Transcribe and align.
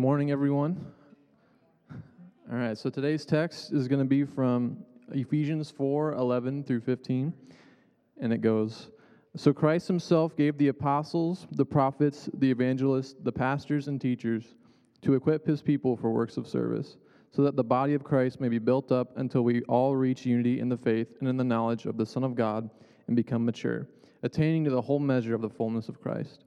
Good 0.00 0.06
morning, 0.06 0.30
everyone. 0.30 0.92
All 2.50 2.56
right, 2.56 2.76
so 2.78 2.88
today's 2.88 3.26
text 3.26 3.70
is 3.70 3.86
going 3.86 3.98
to 3.98 4.06
be 4.06 4.24
from 4.24 4.78
Ephesians 5.12 5.70
4 5.70 6.14
11 6.14 6.64
through 6.64 6.80
15, 6.80 7.34
and 8.18 8.32
it 8.32 8.40
goes 8.40 8.88
So 9.36 9.52
Christ 9.52 9.88
himself 9.88 10.34
gave 10.34 10.56
the 10.56 10.68
apostles, 10.68 11.46
the 11.52 11.66
prophets, 11.66 12.30
the 12.32 12.50
evangelists, 12.50 13.16
the 13.22 13.30
pastors, 13.30 13.88
and 13.88 14.00
teachers 14.00 14.54
to 15.02 15.12
equip 15.12 15.46
his 15.46 15.60
people 15.60 15.98
for 15.98 16.10
works 16.10 16.38
of 16.38 16.48
service, 16.48 16.96
so 17.30 17.42
that 17.42 17.54
the 17.54 17.62
body 17.62 17.92
of 17.92 18.02
Christ 18.02 18.40
may 18.40 18.48
be 18.48 18.58
built 18.58 18.90
up 18.90 19.18
until 19.18 19.42
we 19.42 19.60
all 19.64 19.94
reach 19.94 20.24
unity 20.24 20.60
in 20.60 20.70
the 20.70 20.78
faith 20.78 21.08
and 21.20 21.28
in 21.28 21.36
the 21.36 21.44
knowledge 21.44 21.84
of 21.84 21.98
the 21.98 22.06
Son 22.06 22.24
of 22.24 22.34
God 22.34 22.70
and 23.06 23.14
become 23.14 23.44
mature, 23.44 23.86
attaining 24.22 24.64
to 24.64 24.70
the 24.70 24.80
whole 24.80 24.98
measure 24.98 25.34
of 25.34 25.42
the 25.42 25.50
fullness 25.50 25.90
of 25.90 26.00
Christ. 26.00 26.46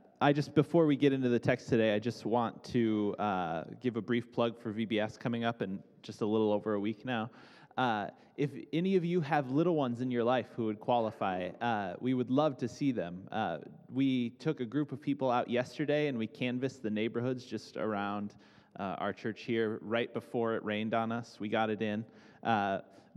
I 0.23 0.33
just, 0.33 0.53
before 0.53 0.85
we 0.85 0.95
get 0.95 1.13
into 1.13 1.29
the 1.29 1.39
text 1.39 1.67
today, 1.67 1.95
I 1.95 1.97
just 1.97 2.27
want 2.27 2.63
to 2.65 3.15
uh, 3.17 3.63
give 3.81 3.97
a 3.97 4.03
brief 4.03 4.31
plug 4.31 4.55
for 4.55 4.71
VBS 4.71 5.17
coming 5.17 5.45
up 5.45 5.63
in 5.63 5.79
just 6.03 6.21
a 6.21 6.25
little 6.27 6.53
over 6.53 6.75
a 6.75 6.79
week 6.79 7.05
now. 7.05 7.31
Uh, 7.75 8.05
if 8.37 8.51
any 8.71 8.95
of 8.95 9.03
you 9.03 9.19
have 9.21 9.49
little 9.49 9.75
ones 9.75 9.99
in 9.99 10.11
your 10.11 10.23
life 10.23 10.45
who 10.55 10.65
would 10.65 10.79
qualify, 10.79 11.49
uh, 11.59 11.95
we 11.99 12.13
would 12.13 12.29
love 12.29 12.55
to 12.57 12.67
see 12.67 12.91
them. 12.91 13.27
Uh, 13.31 13.57
we 13.91 14.29
took 14.37 14.59
a 14.59 14.65
group 14.65 14.91
of 14.91 15.01
people 15.01 15.31
out 15.31 15.49
yesterday 15.49 16.05
and 16.05 16.15
we 16.15 16.27
canvassed 16.27 16.83
the 16.83 16.91
neighborhoods 16.91 17.43
just 17.43 17.75
around 17.75 18.35
uh, 18.79 18.97
our 18.99 19.13
church 19.13 19.41
here 19.41 19.79
right 19.81 20.13
before 20.13 20.53
it 20.53 20.63
rained 20.63 20.93
on 20.93 21.11
us. 21.11 21.37
We 21.39 21.49
got 21.49 21.71
it 21.71 21.81
in. 21.81 22.05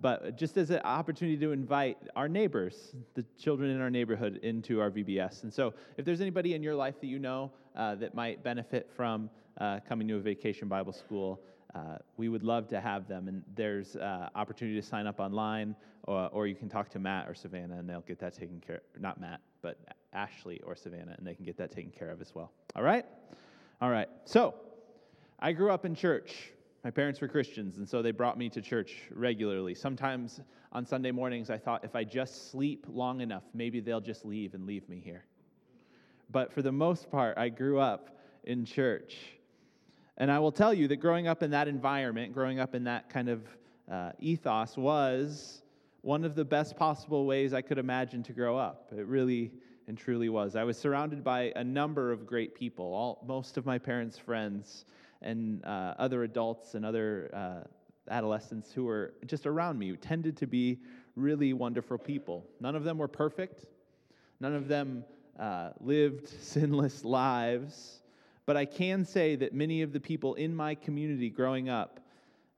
But 0.05 0.37
just 0.37 0.59
as 0.59 0.69
an 0.69 0.83
opportunity 0.85 1.39
to 1.39 1.53
invite 1.53 1.97
our 2.15 2.29
neighbors, 2.29 2.95
the 3.15 3.25
children 3.39 3.71
in 3.71 3.81
our 3.81 3.89
neighborhood, 3.89 4.39
into 4.43 4.79
our 4.79 4.91
VBS. 4.91 5.45
And 5.45 5.51
so, 5.51 5.73
if 5.97 6.05
there's 6.05 6.21
anybody 6.21 6.53
in 6.53 6.63
your 6.63 6.75
life 6.75 7.01
that 7.01 7.07
you 7.07 7.19
know 7.19 7.51
uh, 7.75 7.95
that 7.95 8.15
might 8.15 8.45
benefit 8.45 8.91
from 8.95 9.31
uh, 9.57 9.81
coming 9.89 10.07
to 10.09 10.17
a 10.17 10.21
vacation 10.21 10.69
Bible 10.69 10.93
school, 10.93 11.41
uh, 11.75 11.97
we 12.19 12.29
would 12.29 12.43
love 12.43 12.69
to 12.69 12.83
have 12.83 13.09
them. 13.09 13.29
And 13.29 13.43
there's 13.57 13.97
uh, 13.97 14.29
opportunity 14.35 14.79
to 14.79 14.87
sign 14.87 15.07
up 15.07 15.21
online, 15.21 15.75
or, 16.03 16.29
or, 16.35 16.47
you 16.47 16.55
can 16.55 16.69
talk 16.69 16.91
to 16.91 16.99
Matt 16.99 17.27
or 17.27 17.35
Savannah, 17.35 17.79
and 17.79 17.89
they'll 17.89 18.03
get 18.03 18.19
that 18.19 18.35
taken 18.35 18.61
care. 18.61 18.83
Not 19.01 19.19
Matt, 19.19 19.41
but 19.63 19.79
Ashley 20.13 20.61
or 20.67 20.77
Savannah, 20.77 21.15
and 21.17 21.27
they 21.27 21.35
can 21.35 21.47
get 21.47 21.57
that 21.57 21.73
taken 21.73 21.91
care 21.91 22.11
of 22.11 22.21
as 22.21 22.35
well. 22.35 22.53
All 22.77 22.83
right, 22.83 23.07
all 23.81 23.89
right. 23.89 24.11
So, 24.27 24.53
I 25.41 25.53
grew 25.53 25.71
up 25.71 25.87
in 25.87 25.95
church. 25.95 26.53
My 26.85 26.91
parents 26.91 27.23
were 27.23 27.29
Christians, 27.29 27.79
and 27.79 27.89
so 27.89 28.03
they 28.03 28.11
brought 28.11 28.37
me 28.37 28.51
to 28.51 28.61
church 28.61 29.05
regularly. 29.11 29.75
Sometimes 29.75 30.43
on 30.71 30.85
Sunday 30.85 31.13
mornings, 31.13 31.49
I 31.49 31.57
thought 31.57 31.83
if 31.83 31.97
I 31.97 32.05
just 32.05 32.51
sleep 32.51 32.85
long 32.87 33.23
enough, 33.23 33.45
maybe 33.55 33.81
they'll 33.81 34.03
just 34.03 34.27
leave 34.27 34.53
and 34.53 34.67
leave 34.67 34.87
me 34.87 35.01
here. 35.03 35.25
But 36.31 36.53
for 36.53 36.61
the 36.61 36.73
most 36.73 37.11
part, 37.11 37.39
I 37.39 37.49
grew 37.49 37.81
up 37.81 38.19
in 38.45 38.67
church. 38.67 39.17
And 40.19 40.31
I 40.31 40.39
will 40.39 40.53
tell 40.53 40.75
you 40.75 40.87
that 40.89 40.97
growing 40.97 41.27
up 41.27 41.43
in 41.43 41.51
that 41.53 41.69
environment, 41.69 42.35
growing 42.35 42.61
up 42.61 42.75
in 42.75 42.85
that 42.85 43.09
kind 43.09 43.31
of 43.31 43.49
uh, 43.91 44.13
ethos, 44.19 44.77
was 44.77 45.63
one 46.03 46.23
of 46.23 46.35
the 46.35 46.45
best 46.45 46.77
possible 46.77 47.25
ways 47.25 47.55
I 47.55 47.63
could 47.63 47.79
imagine 47.79 48.23
to 48.25 48.35
grow 48.35 48.59
up. 48.59 48.93
It 48.95 49.07
really 49.07 49.53
and 49.89 49.97
truly 49.97 50.29
was. 50.29 50.55
I 50.55 50.65
was 50.65 50.77
surrounded 50.77 51.25
by 51.25 51.53
a 51.57 51.65
number 51.65 52.13
of 52.13 52.27
great 52.27 52.55
people, 52.55 52.85
all, 52.93 53.25
most 53.27 53.57
of 53.57 53.65
my 53.65 53.79
parents' 53.79 54.19
friends 54.19 54.85
and 55.25 55.65
uh, 55.65 55.95
other 55.99 56.23
adults 56.23 56.75
and 56.75 56.85
other 56.85 57.31
uh, 57.33 58.13
adolescents 58.13 58.71
who 58.73 58.85
were 58.85 59.15
just 59.27 59.47
around 59.47 59.79
me 59.79 59.97
tended 59.97 60.37
to 60.37 60.47
be 60.47 60.79
really 61.17 61.53
wonderful 61.53 61.99
people. 61.99 62.45
None 62.61 62.77
of 62.77 62.85
them 62.85 62.99
were 62.99 63.09
perfect, 63.09 63.65
none 64.39 64.55
of 64.55 64.69
them 64.69 65.05
uh, 65.41 65.71
lived 65.81 66.29
sinless 66.41 67.05
lives, 67.05 68.03
but 68.47 68.57
I 68.57 68.67
can 68.67 69.05
say 69.05 69.35
that 69.37 69.55
many 69.55 69.81
of 69.83 69.93
the 69.93 70.01
people 70.01 70.35
in 70.35 70.55
my 70.55 70.77
community 70.77 71.29
growing 71.31 71.69
up. 71.69 72.01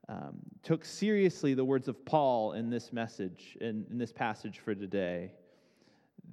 Um, 0.08 0.36
took 0.62 0.84
seriously 0.84 1.54
the 1.54 1.64
words 1.64 1.88
of 1.88 2.04
Paul 2.04 2.52
in 2.52 2.70
this 2.70 2.92
message, 2.92 3.58
in, 3.60 3.84
in 3.90 3.98
this 3.98 4.12
passage 4.12 4.60
for 4.60 4.72
today. 4.72 5.32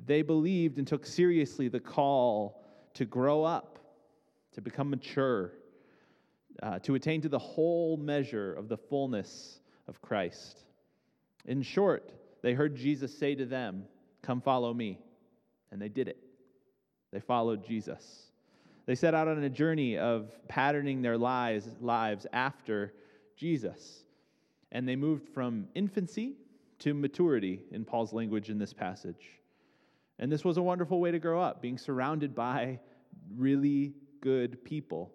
They 0.06 0.22
believed 0.22 0.78
and 0.78 0.88
took 0.88 1.08
seriously 1.08 1.70
the 1.70 1.80
call 1.80 2.64
to 2.94 3.04
grow 3.04 3.44
up, 3.44 3.80
to 4.52 4.62
become 4.62 4.92
mature, 4.92 5.54
uh, 6.62 6.80
to 6.80 6.96
attain 6.96 7.22
to 7.22 7.30
the 7.30 7.40
whole 7.40 7.98
measure 7.98 8.54
of 8.54 8.68
the 8.70 8.78
fullness 8.78 9.60
of 9.88 10.02
Christ. 10.02 10.60
In 11.46 11.62
short, 11.62 12.12
they 12.42 12.54
heard 12.54 12.76
Jesus 12.76 13.18
say 13.18 13.36
to 13.36 13.46
them, 13.46 13.86
Come 14.22 14.42
follow 14.42 14.74
me. 14.74 15.00
And 15.72 15.82
they 15.82 15.90
did 15.90 16.08
it. 16.08 16.18
They 17.12 17.20
followed 17.20 17.66
Jesus. 17.66 18.32
They 18.86 18.96
set 18.96 19.14
out 19.14 19.28
on 19.28 19.44
a 19.44 19.50
journey 19.50 19.98
of 19.98 20.32
patterning 20.48 21.02
their 21.02 21.18
lives, 21.18 21.68
lives 21.82 22.28
after 22.32 22.94
Jesus. 23.36 24.04
And 24.72 24.88
they 24.88 24.96
moved 24.96 25.28
from 25.30 25.68
infancy 25.74 26.36
to 26.80 26.94
maturity, 26.94 27.62
in 27.72 27.86
Paul's 27.86 28.14
language 28.14 28.50
in 28.50 28.60
this 28.60 28.74
passage. 28.74 29.40
And 30.20 30.32
this 30.32 30.44
was 30.44 30.58
a 30.58 30.62
wonderful 30.62 31.00
way 31.00 31.12
to 31.12 31.20
grow 31.20 31.42
up, 31.42 31.62
being 31.62 31.78
surrounded 31.78 32.36
by 32.36 32.80
really 33.36 33.94
good 34.22 34.64
people 34.64 35.12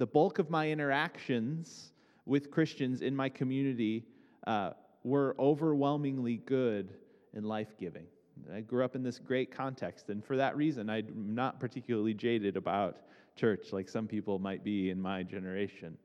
the 0.00 0.06
bulk 0.06 0.38
of 0.38 0.48
my 0.48 0.70
interactions 0.70 1.92
with 2.24 2.50
Christians 2.50 3.02
in 3.02 3.14
my 3.14 3.28
community 3.28 4.06
uh, 4.46 4.70
were 5.04 5.36
overwhelmingly 5.38 6.38
good 6.38 6.94
and 7.34 7.44
life 7.44 7.74
giving. 7.78 8.06
I 8.50 8.60
grew 8.62 8.82
up 8.82 8.96
in 8.96 9.02
this 9.02 9.18
great 9.18 9.54
context, 9.54 10.08
and 10.08 10.24
for 10.24 10.38
that 10.38 10.56
reason, 10.56 10.88
I'm 10.88 11.34
not 11.34 11.60
particularly 11.60 12.14
jaded 12.14 12.56
about 12.56 13.02
church 13.36 13.74
like 13.74 13.90
some 13.90 14.06
people 14.06 14.38
might 14.38 14.64
be 14.64 14.88
in 14.88 14.98
my 14.98 15.22
generation. 15.22 15.98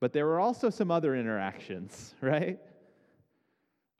But 0.00 0.12
there 0.12 0.26
were 0.26 0.40
also 0.40 0.68
some 0.68 0.90
other 0.90 1.14
interactions, 1.14 2.16
right? 2.20 2.58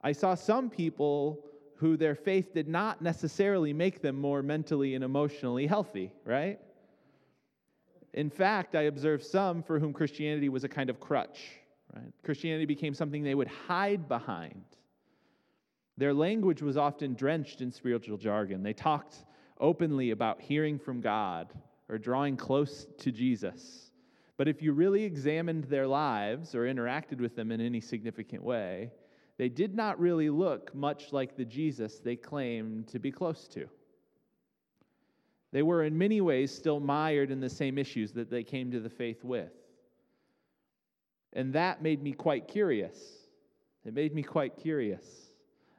I 0.01 0.11
saw 0.11 0.35
some 0.35 0.69
people 0.69 1.45
who 1.77 1.95
their 1.95 2.15
faith 2.15 2.53
did 2.53 2.67
not 2.67 3.01
necessarily 3.01 3.71
make 3.71 4.01
them 4.01 4.19
more 4.19 4.43
mentally 4.43 4.93
and 4.93 5.05
emotionally 5.05 5.67
healthy, 5.67 6.11
right? 6.25 6.59
In 8.13 8.29
fact, 8.29 8.75
I 8.75 8.83
observed 8.83 9.23
some 9.23 9.63
for 9.63 9.79
whom 9.79 9.93
Christianity 9.93 10.49
was 10.49 10.63
a 10.63 10.69
kind 10.69 10.89
of 10.89 10.99
crutch. 10.99 11.39
Right? 11.95 12.13
Christianity 12.23 12.65
became 12.65 12.93
something 12.93 13.23
they 13.23 13.35
would 13.35 13.47
hide 13.47 14.07
behind. 14.07 14.63
Their 15.97 16.13
language 16.13 16.61
was 16.61 16.77
often 16.77 17.13
drenched 17.13 17.61
in 17.61 17.71
spiritual 17.71 18.17
jargon. 18.17 18.63
They 18.63 18.73
talked 18.73 19.25
openly 19.59 20.11
about 20.11 20.41
hearing 20.41 20.79
from 20.79 21.01
God 21.01 21.53
or 21.89 21.97
drawing 21.97 22.35
close 22.35 22.87
to 22.99 23.11
Jesus. 23.11 23.91
But 24.37 24.47
if 24.47 24.61
you 24.61 24.73
really 24.73 25.03
examined 25.03 25.65
their 25.65 25.87
lives 25.87 26.55
or 26.55 26.61
interacted 26.61 27.19
with 27.19 27.35
them 27.35 27.51
in 27.51 27.61
any 27.61 27.79
significant 27.79 28.43
way, 28.43 28.91
they 29.37 29.49
did 29.49 29.75
not 29.75 29.99
really 29.99 30.29
look 30.29 30.73
much 30.73 31.11
like 31.11 31.35
the 31.35 31.45
Jesus 31.45 31.99
they 31.99 32.15
claimed 32.15 32.87
to 32.87 32.99
be 32.99 33.11
close 33.11 33.47
to. 33.49 33.67
They 35.53 35.61
were, 35.61 35.83
in 35.83 35.95
many 35.95 36.19
ways, 36.19 36.53
still 36.53 36.79
mired 36.79 37.29
in 37.29 37.39
the 37.39 37.49
same 37.49 37.77
issues 37.77 38.11
that 38.13 38.31
they 38.31 38.43
came 38.43 38.71
to 38.71 38.79
the 38.79 38.89
faith 38.89 39.23
with. 39.23 39.53
And 41.33 41.53
that 41.53 41.83
made 41.83 42.01
me 42.01 42.11
quite 42.11 42.47
curious. 42.47 42.97
It 43.85 43.93
made 43.93 44.15
me 44.15 44.23
quite 44.23 44.57
curious 44.57 45.05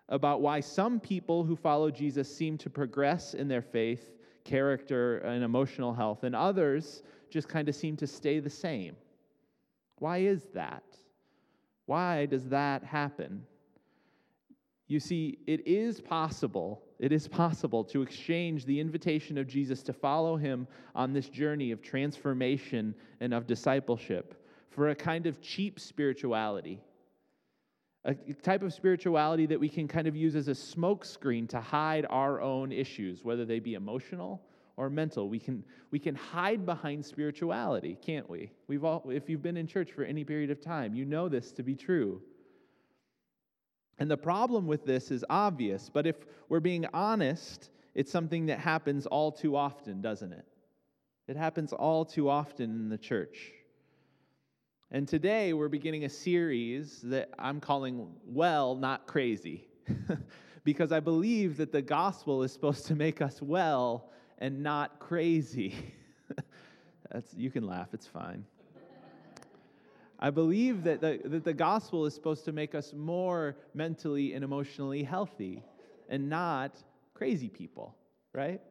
about 0.09 0.41
why 0.41 0.61
some 0.61 1.01
people 1.01 1.43
who 1.43 1.57
follow 1.57 1.91
Jesus 1.91 2.35
seem 2.35 2.57
to 2.59 2.71
progress 2.71 3.35
in 3.35 3.49
their 3.49 3.63
faith, 3.63 4.13
character, 4.45 5.19
and 5.19 5.43
emotional 5.43 5.93
health, 5.93 6.23
and 6.23 6.37
others 6.37 7.03
just 7.29 7.49
kind 7.49 7.69
of 7.69 7.75
seem 7.75 7.97
to 7.97 8.07
stay 8.07 8.39
the 8.39 8.51
same. 8.51 8.95
Why 9.99 10.19
is 10.19 10.45
that? 10.55 10.85
Why 11.87 12.27
does 12.27 12.49
that 12.51 12.85
happen? 12.85 13.43
You 14.87 15.01
see, 15.01 15.39
it 15.49 15.67
is 15.67 16.01
possible 16.01 16.84
it 16.99 17.13
is 17.13 17.27
possible 17.27 17.85
to 17.85 18.03
exchange 18.03 18.65
the 18.65 18.79
invitation 18.79 19.37
of 19.39 19.47
Jesus 19.47 19.83
to 19.83 19.93
follow 19.93 20.37
him 20.37 20.67
on 20.95 21.13
this 21.13 21.29
journey 21.29 21.71
of 21.73 21.83
transformation 21.83 22.95
and 23.21 23.35
of 23.35 23.47
discipleship 23.47 24.41
for 24.71 24.89
a 24.89 24.95
kind 24.95 25.27
of 25.27 25.41
cheap 25.41 25.79
spirituality, 25.79 26.81
a 28.05 28.15
type 28.15 28.63
of 28.63 28.73
spirituality 28.73 29.47
that 29.47 29.59
we 29.59 29.69
can 29.69 29.89
kind 29.89 30.07
of 30.07 30.15
use 30.15 30.37
as 30.37 30.49
a 30.49 30.53
smokescreen 30.53 31.49
to 31.49 31.61
hide 31.61 32.07
our 32.11 32.41
own 32.41 32.71
issues, 32.71 33.25
whether 33.25 33.45
they 33.45 33.61
be 33.61 33.75
emotional 33.75 34.43
or 34.77 34.91
mental. 34.91 35.29
We 35.29 35.39
can, 35.39 35.65
we 35.91 35.99
can 35.99 36.15
hide 36.15 36.67
behind 36.67 37.05
spirituality, 37.05 37.97
can't 38.05 38.29
we? 38.29 38.51
We've 38.67 38.85
all, 38.85 39.09
if 39.09 39.29
you've 39.29 39.43
been 39.43 39.57
in 39.57 39.67
church 39.67 39.93
for 39.93 40.05
any 40.05 40.25
period 40.25 40.51
of 40.51 40.61
time, 40.61 40.95
you 40.95 41.05
know 41.05 41.29
this 41.29 41.53
to 41.53 41.63
be 41.63 41.75
true. 41.75 42.21
And 43.99 44.11
the 44.11 44.17
problem 44.17 44.67
with 44.67 44.85
this 44.85 45.11
is 45.11 45.25
obvious, 45.31 45.89
but 45.93 46.07
if 46.07 46.17
we're 46.49 46.61
being 46.61 46.87
honest, 46.93 47.71
it's 47.95 48.11
something 48.11 48.47
that 48.47 48.59
happens 48.59 49.07
all 49.07 49.31
too 49.31 49.57
often, 49.57 50.01
doesn't 50.01 50.33
it? 50.33 50.45
It 51.29 51.37
happens 51.37 51.73
all 51.73 52.05
too 52.05 52.29
often 52.29 52.71
in 52.71 52.89
the 52.89 52.99
church. 52.99 53.53
And 54.91 55.09
today 55.09 55.53
we're 55.53 55.69
beginning 55.69 56.05
a 56.05 56.09
series 56.09 57.01
that 57.03 57.31
I'm 57.39 57.61
calling 57.61 58.09
Well, 58.27 58.75
Not 58.75 59.07
Crazy. 59.07 59.69
because 60.65 60.93
I 60.93 61.01
believe 61.01 61.59
that 61.59 61.73
the 61.73 61.83
gospel 61.83 62.43
is 62.43 62.53
supposed 62.53 62.87
to 62.87 62.95
make 62.95 63.21
us 63.21 63.41
well 63.41 64.11
and 64.39 64.63
not 64.63 64.99
crazy. 64.99 65.75
That's, 67.13 67.33
you 67.35 67.51
can 67.51 67.67
laugh, 67.67 67.89
it's 67.93 68.07
fine. 68.07 68.45
I 70.25 70.31
believe 70.31 70.85
that 70.85 71.03
the, 71.03 71.21
that 71.23 71.45
the 71.45 71.53
gospel 71.53 72.07
is 72.07 72.15
supposed 72.15 72.47
to 72.47 72.53
make 72.53 72.75
us 72.75 72.95
more 72.95 73.57
mentally 73.75 74.33
and 74.33 74.43
emotionally 74.43 75.03
healthy 75.03 75.63
and 76.09 76.31
not 76.31 76.83
crazy 77.13 77.51
people, 77.51 77.95
right? 78.33 78.63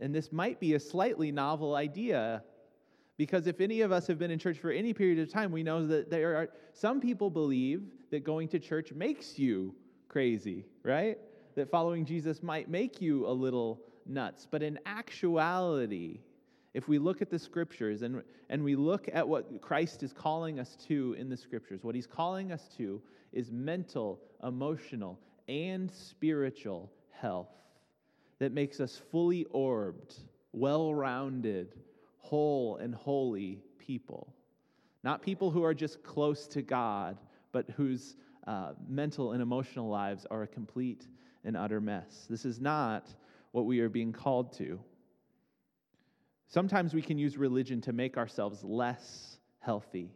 And 0.00 0.14
this 0.14 0.32
might 0.32 0.60
be 0.60 0.72
a 0.72 0.80
slightly 0.80 1.30
novel 1.30 1.74
idea 1.74 2.42
because 3.18 3.46
if 3.46 3.60
any 3.60 3.82
of 3.82 3.92
us 3.92 4.06
have 4.06 4.18
been 4.18 4.30
in 4.30 4.38
church 4.38 4.56
for 4.56 4.70
any 4.70 4.94
period 4.94 5.18
of 5.18 5.30
time, 5.30 5.52
we 5.52 5.62
know 5.62 5.86
that 5.86 6.08
there 6.08 6.36
are 6.36 6.48
some 6.72 7.02
people 7.02 7.28
believe 7.28 7.82
that 8.10 8.24
going 8.24 8.48
to 8.48 8.58
church 8.58 8.90
makes 8.94 9.38
you 9.38 9.74
crazy, 10.08 10.64
right? 10.84 11.18
That 11.54 11.70
following 11.70 12.06
Jesus 12.06 12.42
might 12.42 12.70
make 12.70 13.02
you 13.02 13.26
a 13.26 13.30
little 13.30 13.78
nuts. 14.06 14.48
But 14.50 14.62
in 14.62 14.78
actuality, 14.86 16.20
if 16.74 16.88
we 16.88 16.98
look 16.98 17.22
at 17.22 17.30
the 17.30 17.38
scriptures 17.38 18.02
and, 18.02 18.22
and 18.50 18.62
we 18.62 18.74
look 18.74 19.08
at 19.12 19.26
what 19.26 19.62
Christ 19.62 20.02
is 20.02 20.12
calling 20.12 20.58
us 20.58 20.76
to 20.88 21.14
in 21.18 21.30
the 21.30 21.36
scriptures, 21.36 21.84
what 21.84 21.94
he's 21.94 22.06
calling 22.06 22.50
us 22.50 22.68
to 22.76 23.00
is 23.32 23.50
mental, 23.52 24.20
emotional, 24.42 25.18
and 25.48 25.90
spiritual 25.90 26.90
health 27.10 27.48
that 28.40 28.52
makes 28.52 28.80
us 28.80 29.00
fully 29.10 29.44
orbed, 29.50 30.16
well 30.52 30.92
rounded, 30.92 31.76
whole, 32.18 32.76
and 32.76 32.94
holy 32.94 33.60
people. 33.78 34.34
Not 35.04 35.22
people 35.22 35.50
who 35.50 35.62
are 35.62 35.74
just 35.74 36.02
close 36.02 36.48
to 36.48 36.62
God, 36.62 37.18
but 37.52 37.70
whose 37.70 38.16
uh, 38.46 38.72
mental 38.88 39.32
and 39.32 39.40
emotional 39.40 39.88
lives 39.88 40.26
are 40.30 40.42
a 40.42 40.46
complete 40.46 41.06
and 41.44 41.56
utter 41.56 41.80
mess. 41.80 42.26
This 42.28 42.44
is 42.44 42.60
not 42.60 43.14
what 43.52 43.66
we 43.66 43.80
are 43.80 43.88
being 43.88 44.12
called 44.12 44.52
to. 44.54 44.80
Sometimes 46.48 46.94
we 46.94 47.02
can 47.02 47.18
use 47.18 47.36
religion 47.36 47.80
to 47.82 47.92
make 47.92 48.16
ourselves 48.16 48.62
less 48.62 49.38
healthy, 49.60 50.10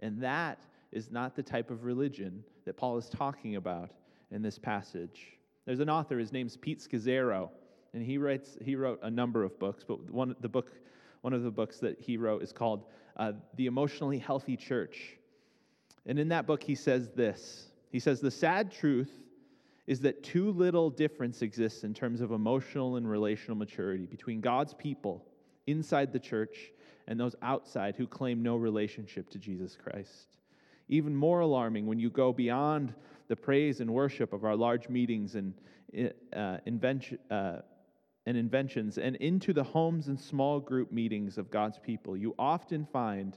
and 0.00 0.22
that 0.22 0.58
is 0.92 1.10
not 1.10 1.34
the 1.36 1.42
type 1.42 1.70
of 1.70 1.84
religion 1.84 2.42
that 2.64 2.76
Paul 2.76 2.96
is 2.96 3.08
talking 3.08 3.56
about 3.56 3.90
in 4.30 4.42
this 4.42 4.58
passage. 4.58 5.38
There's 5.66 5.80
an 5.80 5.90
author, 5.90 6.18
his 6.18 6.32
name's 6.32 6.56
Pete 6.56 6.80
Scazzero, 6.80 7.50
and 7.92 8.02
he 8.02 8.18
writes 8.18 8.56
he 8.62 8.76
wrote 8.76 9.00
a 9.02 9.10
number 9.10 9.44
of 9.44 9.58
books, 9.58 9.84
but 9.86 10.10
one 10.10 10.34
the 10.40 10.48
book 10.48 10.70
one 11.24 11.32
of 11.32 11.42
the 11.42 11.50
books 11.50 11.78
that 11.78 11.98
he 11.98 12.18
wrote 12.18 12.42
is 12.42 12.52
called 12.52 12.84
uh, 13.16 13.32
The 13.56 13.64
Emotionally 13.64 14.18
Healthy 14.18 14.58
Church. 14.58 15.16
And 16.04 16.18
in 16.18 16.28
that 16.28 16.46
book, 16.46 16.62
he 16.62 16.74
says 16.74 17.10
this 17.12 17.68
He 17.90 17.98
says, 17.98 18.20
The 18.20 18.30
sad 18.30 18.70
truth 18.70 19.10
is 19.86 20.00
that 20.00 20.22
too 20.22 20.50
little 20.50 20.90
difference 20.90 21.40
exists 21.42 21.84
in 21.84 21.94
terms 21.94 22.20
of 22.20 22.32
emotional 22.32 22.96
and 22.96 23.08
relational 23.08 23.56
maturity 23.56 24.06
between 24.06 24.40
God's 24.40 24.74
people 24.74 25.24
inside 25.66 26.12
the 26.12 26.18
church 26.18 26.72
and 27.06 27.18
those 27.18 27.34
outside 27.42 27.96
who 27.96 28.06
claim 28.06 28.42
no 28.42 28.56
relationship 28.56 29.28
to 29.30 29.38
Jesus 29.38 29.76
Christ. 29.76 30.36
Even 30.88 31.14
more 31.14 31.40
alarming 31.40 31.86
when 31.86 31.98
you 31.98 32.10
go 32.10 32.32
beyond 32.32 32.94
the 33.28 33.36
praise 33.36 33.80
and 33.80 33.90
worship 33.92 34.32
of 34.32 34.44
our 34.44 34.56
large 34.56 34.88
meetings 34.88 35.34
and, 35.34 35.54
uh, 36.34 36.58
invention, 36.66 37.18
uh, 37.30 37.60
and 38.26 38.36
inventions 38.36 38.98
and 38.98 39.16
into 39.16 39.52
the 39.52 39.62
homes 39.62 40.08
and 40.08 40.18
small 40.18 40.60
group 40.60 40.90
meetings 40.90 41.38
of 41.38 41.50
God's 41.50 41.78
people, 41.78 42.16
you 42.16 42.34
often 42.38 42.86
find 42.86 43.36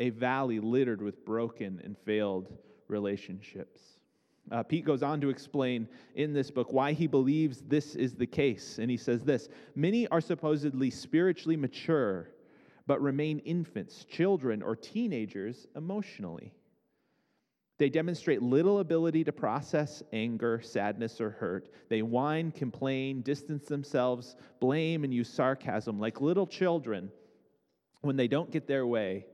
a 0.00 0.10
valley 0.10 0.60
littered 0.60 1.02
with 1.02 1.24
broken 1.24 1.80
and 1.84 1.96
failed 1.98 2.52
relationships. 2.88 3.97
Uh, 4.50 4.62
Pete 4.62 4.84
goes 4.84 5.02
on 5.02 5.20
to 5.20 5.30
explain 5.30 5.88
in 6.14 6.32
this 6.32 6.50
book 6.50 6.72
why 6.72 6.92
he 6.92 7.06
believes 7.06 7.62
this 7.66 7.94
is 7.94 8.14
the 8.14 8.26
case. 8.26 8.78
And 8.78 8.90
he 8.90 8.96
says 8.96 9.24
this 9.24 9.48
Many 9.74 10.06
are 10.08 10.20
supposedly 10.20 10.90
spiritually 10.90 11.56
mature, 11.56 12.28
but 12.86 13.00
remain 13.00 13.38
infants, 13.40 14.04
children, 14.04 14.62
or 14.62 14.76
teenagers 14.76 15.66
emotionally. 15.76 16.52
They 17.78 17.88
demonstrate 17.88 18.42
little 18.42 18.80
ability 18.80 19.22
to 19.24 19.32
process 19.32 20.02
anger, 20.12 20.60
sadness, 20.60 21.20
or 21.20 21.30
hurt. 21.30 21.68
They 21.88 22.02
whine, 22.02 22.50
complain, 22.50 23.22
distance 23.22 23.66
themselves, 23.66 24.34
blame, 24.58 25.04
and 25.04 25.14
use 25.14 25.28
sarcasm 25.28 26.00
like 26.00 26.20
little 26.20 26.46
children 26.46 27.12
when 28.00 28.16
they 28.16 28.26
don't 28.26 28.50
get 28.50 28.66
their 28.66 28.86
way 28.86 29.26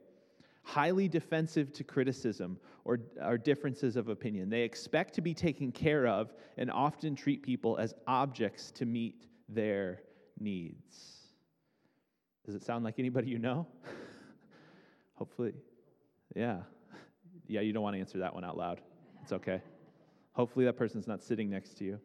highly 0.64 1.08
defensive 1.08 1.72
to 1.74 1.84
criticism 1.84 2.58
or, 2.84 2.98
or 3.22 3.38
differences 3.38 3.96
of 3.96 4.08
opinion. 4.08 4.48
They 4.48 4.62
expect 4.62 5.14
to 5.14 5.20
be 5.20 5.34
taken 5.34 5.70
care 5.70 6.06
of 6.06 6.32
and 6.56 6.70
often 6.70 7.14
treat 7.14 7.42
people 7.42 7.76
as 7.76 7.94
objects 8.06 8.70
to 8.72 8.86
meet 8.86 9.26
their 9.48 10.00
needs. 10.40 11.28
Does 12.44 12.54
it 12.54 12.64
sound 12.64 12.84
like 12.84 12.98
anybody 12.98 13.28
you 13.28 13.38
know? 13.38 13.66
Hopefully. 15.14 15.52
Yeah. 16.34 16.60
Yeah, 17.46 17.60
you 17.60 17.72
don't 17.72 17.82
want 17.82 17.94
to 17.94 18.00
answer 18.00 18.18
that 18.18 18.34
one 18.34 18.44
out 18.44 18.56
loud. 18.56 18.80
It's 19.22 19.32
okay. 19.32 19.60
Hopefully, 20.32 20.64
that 20.64 20.76
person's 20.76 21.06
not 21.06 21.22
sitting 21.22 21.48
next 21.48 21.76
to 21.78 21.84
you. 21.84 22.00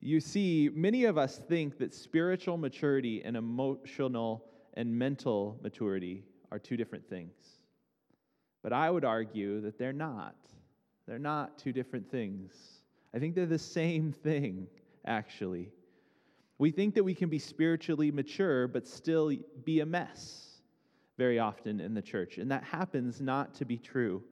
You 0.00 0.20
see, 0.20 0.68
many 0.74 1.04
of 1.04 1.16
us 1.16 1.38
think 1.38 1.78
that 1.78 1.94
spiritual 1.94 2.56
maturity 2.56 3.22
and 3.24 3.36
emotional 3.36 4.44
and 4.74 4.96
mental 4.96 5.58
maturity 5.62 6.24
are 6.50 6.58
two 6.58 6.76
different 6.76 7.08
things. 7.08 7.34
But 8.62 8.72
I 8.72 8.90
would 8.90 9.04
argue 9.04 9.60
that 9.62 9.78
they're 9.78 9.92
not. 9.92 10.36
They're 11.06 11.18
not 11.18 11.58
two 11.58 11.72
different 11.72 12.10
things. 12.10 12.52
I 13.14 13.18
think 13.18 13.34
they're 13.34 13.46
the 13.46 13.58
same 13.58 14.12
thing, 14.12 14.66
actually. 15.04 15.70
We 16.58 16.70
think 16.70 16.94
that 16.94 17.02
we 17.02 17.14
can 17.14 17.28
be 17.28 17.38
spiritually 17.38 18.10
mature 18.10 18.68
but 18.68 18.86
still 18.86 19.32
be 19.64 19.80
a 19.80 19.86
mess 19.86 20.60
very 21.18 21.38
often 21.38 21.80
in 21.80 21.94
the 21.94 22.02
church, 22.02 22.38
and 22.38 22.50
that 22.50 22.64
happens 22.64 23.20
not 23.20 23.54
to 23.54 23.64
be 23.64 23.76
true. 23.76 24.22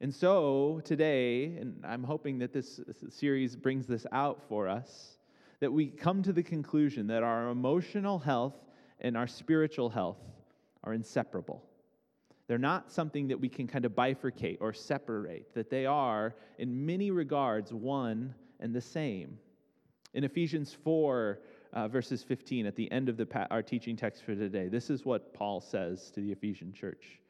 And 0.00 0.14
so 0.14 0.80
today, 0.84 1.56
and 1.56 1.82
I'm 1.84 2.02
hoping 2.02 2.38
that 2.38 2.52
this 2.52 2.80
series 3.08 3.56
brings 3.56 3.86
this 3.86 4.06
out 4.12 4.42
for 4.48 4.68
us, 4.68 5.18
that 5.60 5.72
we 5.72 5.86
come 5.86 6.22
to 6.22 6.32
the 6.32 6.42
conclusion 6.42 7.06
that 7.06 7.22
our 7.22 7.48
emotional 7.48 8.18
health 8.18 8.54
and 9.00 9.16
our 9.16 9.26
spiritual 9.26 9.90
health 9.90 10.18
are 10.84 10.92
inseparable. 10.92 11.62
They're 12.48 12.58
not 12.58 12.92
something 12.92 13.28
that 13.28 13.40
we 13.40 13.48
can 13.48 13.66
kind 13.66 13.84
of 13.84 13.92
bifurcate 13.92 14.58
or 14.60 14.72
separate, 14.72 15.52
that 15.54 15.68
they 15.68 15.84
are, 15.84 16.34
in 16.58 16.86
many 16.86 17.10
regards, 17.10 17.72
one 17.72 18.34
and 18.60 18.74
the 18.74 18.80
same. 18.80 19.38
In 20.14 20.24
Ephesians 20.24 20.76
4, 20.84 21.40
uh, 21.72 21.88
verses 21.88 22.22
15, 22.22 22.66
at 22.66 22.76
the 22.76 22.90
end 22.92 23.08
of 23.08 23.16
the 23.16 23.26
pa- 23.26 23.48
our 23.50 23.62
teaching 23.62 23.96
text 23.96 24.22
for 24.22 24.34
today, 24.34 24.68
this 24.68 24.90
is 24.90 25.04
what 25.04 25.34
Paul 25.34 25.60
says 25.60 26.10
to 26.12 26.20
the 26.20 26.30
Ephesian 26.30 26.72
church. 26.72 27.20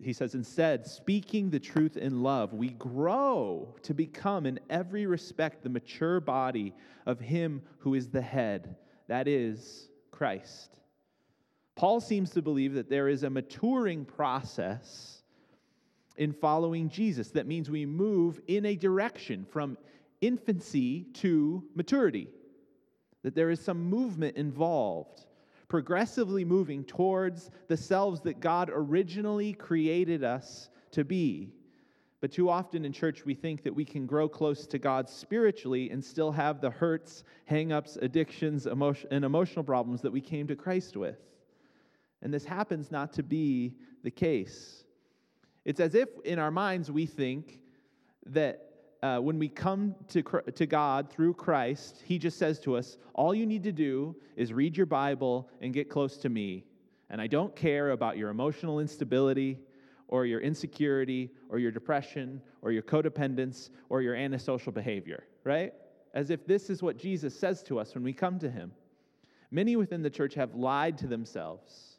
He 0.00 0.12
says, 0.12 0.34
Instead, 0.34 0.86
speaking 0.86 1.50
the 1.50 1.58
truth 1.58 1.96
in 1.96 2.22
love, 2.22 2.52
we 2.52 2.70
grow 2.70 3.74
to 3.82 3.94
become, 3.94 4.46
in 4.46 4.60
every 4.70 5.06
respect, 5.06 5.62
the 5.62 5.68
mature 5.68 6.20
body 6.20 6.74
of 7.06 7.18
Him 7.18 7.62
who 7.78 7.94
is 7.94 8.08
the 8.08 8.22
head, 8.22 8.76
that 9.08 9.26
is, 9.26 9.88
Christ. 10.18 10.80
Paul 11.76 12.00
seems 12.00 12.30
to 12.30 12.42
believe 12.42 12.74
that 12.74 12.90
there 12.90 13.06
is 13.06 13.22
a 13.22 13.30
maturing 13.30 14.04
process 14.04 15.22
in 16.16 16.32
following 16.32 16.88
Jesus. 16.88 17.30
That 17.30 17.46
means 17.46 17.70
we 17.70 17.86
move 17.86 18.40
in 18.48 18.66
a 18.66 18.74
direction 18.74 19.46
from 19.48 19.78
infancy 20.20 21.04
to 21.14 21.62
maturity, 21.76 22.26
that 23.22 23.36
there 23.36 23.50
is 23.50 23.60
some 23.60 23.80
movement 23.80 24.36
involved, 24.36 25.26
progressively 25.68 26.44
moving 26.44 26.82
towards 26.82 27.52
the 27.68 27.76
selves 27.76 28.20
that 28.22 28.40
God 28.40 28.72
originally 28.74 29.52
created 29.52 30.24
us 30.24 30.68
to 30.90 31.04
be. 31.04 31.52
But 32.20 32.32
too 32.32 32.50
often 32.50 32.84
in 32.84 32.92
church, 32.92 33.24
we 33.24 33.34
think 33.34 33.62
that 33.62 33.74
we 33.74 33.84
can 33.84 34.04
grow 34.04 34.28
close 34.28 34.66
to 34.66 34.78
God 34.78 35.08
spiritually 35.08 35.90
and 35.90 36.04
still 36.04 36.32
have 36.32 36.60
the 36.60 36.70
hurts, 36.70 37.22
hangups, 37.48 38.00
addictions, 38.02 38.66
emotion, 38.66 39.08
and 39.12 39.24
emotional 39.24 39.64
problems 39.64 40.02
that 40.02 40.10
we 40.10 40.20
came 40.20 40.48
to 40.48 40.56
Christ 40.56 40.96
with. 40.96 41.18
And 42.22 42.34
this 42.34 42.44
happens 42.44 42.90
not 42.90 43.12
to 43.14 43.22
be 43.22 43.76
the 44.02 44.10
case. 44.10 44.84
It's 45.64 45.78
as 45.78 45.94
if 45.94 46.08
in 46.24 46.40
our 46.40 46.50
minds 46.50 46.90
we 46.90 47.06
think 47.06 47.60
that 48.26 48.64
uh, 49.00 49.18
when 49.18 49.38
we 49.38 49.48
come 49.48 49.94
to, 50.08 50.22
to 50.56 50.66
God 50.66 51.08
through 51.08 51.34
Christ, 51.34 52.02
He 52.04 52.18
just 52.18 52.36
says 52.36 52.58
to 52.60 52.76
us, 52.76 52.98
All 53.14 53.32
you 53.32 53.46
need 53.46 53.62
to 53.62 53.72
do 53.72 54.16
is 54.34 54.52
read 54.52 54.76
your 54.76 54.86
Bible 54.86 55.48
and 55.60 55.72
get 55.72 55.88
close 55.88 56.16
to 56.18 56.28
me. 56.28 56.64
And 57.10 57.20
I 57.20 57.28
don't 57.28 57.54
care 57.54 57.90
about 57.90 58.16
your 58.16 58.30
emotional 58.30 58.80
instability 58.80 59.60
or 60.08 60.26
your 60.26 60.40
insecurity 60.40 61.30
or 61.50 61.58
your 61.58 61.70
depression 61.70 62.40
or 62.62 62.72
your 62.72 62.82
codependence 62.82 63.70
or 63.88 64.02
your 64.02 64.14
antisocial 64.14 64.72
behavior, 64.72 65.24
right? 65.44 65.72
As 66.14 66.30
if 66.30 66.46
this 66.46 66.70
is 66.70 66.82
what 66.82 66.98
Jesus 66.98 67.38
says 67.38 67.62
to 67.64 67.78
us 67.78 67.94
when 67.94 68.02
we 68.02 68.12
come 68.12 68.38
to 68.40 68.50
Him. 68.50 68.72
Many 69.50 69.76
within 69.76 70.02
the 70.02 70.10
church 70.10 70.34
have 70.34 70.54
lied 70.54 70.98
to 70.98 71.06
themselves 71.06 71.98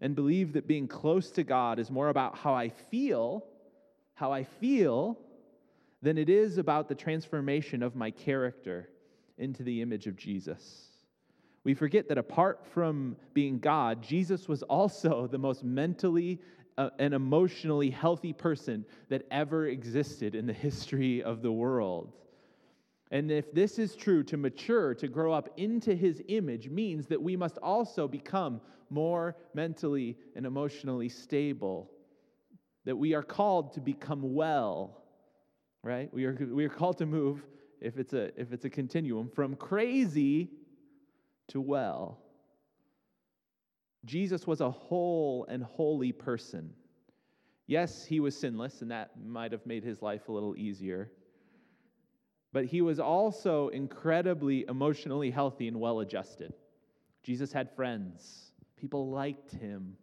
and 0.00 0.14
believe 0.14 0.52
that 0.52 0.66
being 0.66 0.86
close 0.86 1.30
to 1.32 1.42
God 1.42 1.78
is 1.78 1.90
more 1.90 2.08
about 2.08 2.36
how 2.36 2.54
I 2.54 2.68
feel, 2.68 3.44
how 4.14 4.32
I 4.32 4.44
feel, 4.44 5.18
than 6.02 6.18
it 6.18 6.28
is 6.28 6.58
about 6.58 6.88
the 6.88 6.94
transformation 6.94 7.82
of 7.82 7.96
my 7.96 8.10
character 8.10 8.88
into 9.38 9.62
the 9.62 9.82
image 9.82 10.06
of 10.06 10.16
Jesus. 10.16 10.90
We 11.64 11.74
forget 11.74 12.08
that 12.08 12.18
apart 12.18 12.64
from 12.72 13.16
being 13.34 13.58
God, 13.58 14.02
Jesus 14.02 14.46
was 14.46 14.62
also 14.62 15.26
the 15.26 15.38
most 15.38 15.64
mentally 15.64 16.40
and 16.76 17.14
emotionally 17.14 17.90
healthy 17.90 18.32
person 18.32 18.84
that 19.08 19.26
ever 19.30 19.66
existed 19.66 20.34
in 20.34 20.46
the 20.46 20.52
history 20.66 21.22
of 21.22 21.42
the 21.42 21.52
world. 21.52 22.12
And 23.10 23.30
if 23.30 23.52
this 23.52 23.78
is 23.78 23.94
true, 23.94 24.22
to 24.24 24.36
mature, 24.36 24.94
to 24.94 25.08
grow 25.08 25.32
up 25.32 25.48
into 25.56 25.94
his 25.94 26.22
image 26.28 26.68
means 26.68 27.06
that 27.06 27.22
we 27.22 27.36
must 27.36 27.56
also 27.58 28.08
become 28.08 28.60
more 28.90 29.36
mentally 29.54 30.16
and 30.34 30.44
emotionally 30.44 31.08
stable. 31.08 31.90
That 32.84 32.96
we 32.96 33.14
are 33.14 33.22
called 33.22 33.74
to 33.74 33.80
become 33.80 34.34
well, 34.34 35.02
right? 35.82 36.12
We 36.12 36.24
are, 36.24 36.34
we 36.50 36.64
are 36.64 36.70
called 36.70 36.98
to 36.98 37.06
move, 37.06 37.42
if 37.80 37.96
it's, 37.96 38.12
a, 38.12 38.38
if 38.40 38.52
it's 38.52 38.64
a 38.64 38.70
continuum, 38.70 39.30
from 39.34 39.54
crazy 39.54 40.50
to 41.48 41.60
well. 41.60 42.18
Jesus 44.06 44.46
was 44.46 44.62
a 44.62 44.70
whole 44.70 45.44
and 45.50 45.62
holy 45.62 46.12
person. 46.12 46.72
Yes, 47.66 48.04
he 48.04 48.20
was 48.20 48.36
sinless, 48.36 48.80
and 48.80 48.90
that 48.90 49.10
might 49.22 49.52
have 49.52 49.66
made 49.66 49.84
his 49.84 50.00
life 50.00 50.28
a 50.28 50.32
little 50.32 50.56
easier 50.56 51.10
but 52.56 52.64
he 52.64 52.80
was 52.80 52.98
also 52.98 53.68
incredibly 53.68 54.64
emotionally 54.66 55.30
healthy 55.30 55.68
and 55.68 55.78
well 55.78 56.00
adjusted. 56.00 56.54
Jesus 57.22 57.52
had 57.52 57.70
friends, 57.76 58.52
people 58.78 59.10
liked 59.10 59.52
him, 59.52 59.94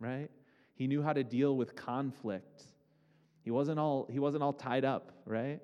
right? 0.00 0.28
He 0.74 0.88
knew 0.88 1.02
how 1.02 1.12
to 1.12 1.22
deal 1.22 1.56
with 1.56 1.76
conflict. 1.76 2.64
He 3.42 3.52
wasn't 3.52 3.78
all, 3.78 4.08
he 4.10 4.18
wasn't 4.18 4.42
all 4.42 4.52
tied 4.52 4.84
up, 4.84 5.12
right? 5.24 5.60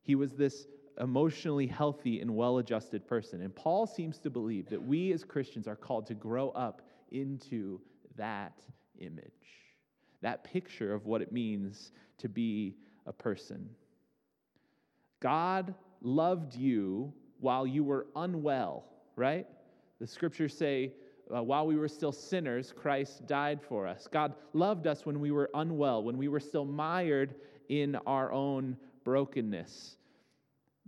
He 0.00 0.14
was 0.14 0.32
this 0.32 0.66
emotionally 0.98 1.66
healthy 1.66 2.20
and 2.22 2.34
well 2.34 2.56
adjusted 2.56 3.06
person. 3.06 3.42
And 3.42 3.54
Paul 3.54 3.86
seems 3.86 4.18
to 4.20 4.30
believe 4.30 4.70
that 4.70 4.82
we 4.82 5.12
as 5.12 5.22
Christians 5.22 5.68
are 5.68 5.76
called 5.76 6.06
to 6.06 6.14
grow 6.14 6.48
up 6.52 6.80
into 7.14 7.80
that 8.16 8.60
image, 8.98 9.30
that 10.20 10.44
picture 10.44 10.92
of 10.92 11.06
what 11.06 11.22
it 11.22 11.32
means 11.32 11.92
to 12.18 12.28
be 12.28 12.76
a 13.06 13.12
person. 13.12 13.68
God 15.20 15.74
loved 16.02 16.54
you 16.54 17.12
while 17.40 17.66
you 17.66 17.82
were 17.84 18.06
unwell, 18.16 18.84
right? 19.16 19.46
The 20.00 20.06
scriptures 20.06 20.56
say, 20.56 20.92
uh, 21.34 21.42
while 21.42 21.66
we 21.66 21.76
were 21.76 21.88
still 21.88 22.12
sinners, 22.12 22.72
Christ 22.76 23.26
died 23.26 23.60
for 23.62 23.86
us. 23.86 24.06
God 24.10 24.34
loved 24.52 24.86
us 24.86 25.06
when 25.06 25.20
we 25.20 25.30
were 25.30 25.50
unwell, 25.54 26.02
when 26.02 26.18
we 26.18 26.28
were 26.28 26.40
still 26.40 26.64
mired 26.64 27.34
in 27.68 27.96
our 28.06 28.30
own 28.32 28.76
brokenness. 29.04 29.96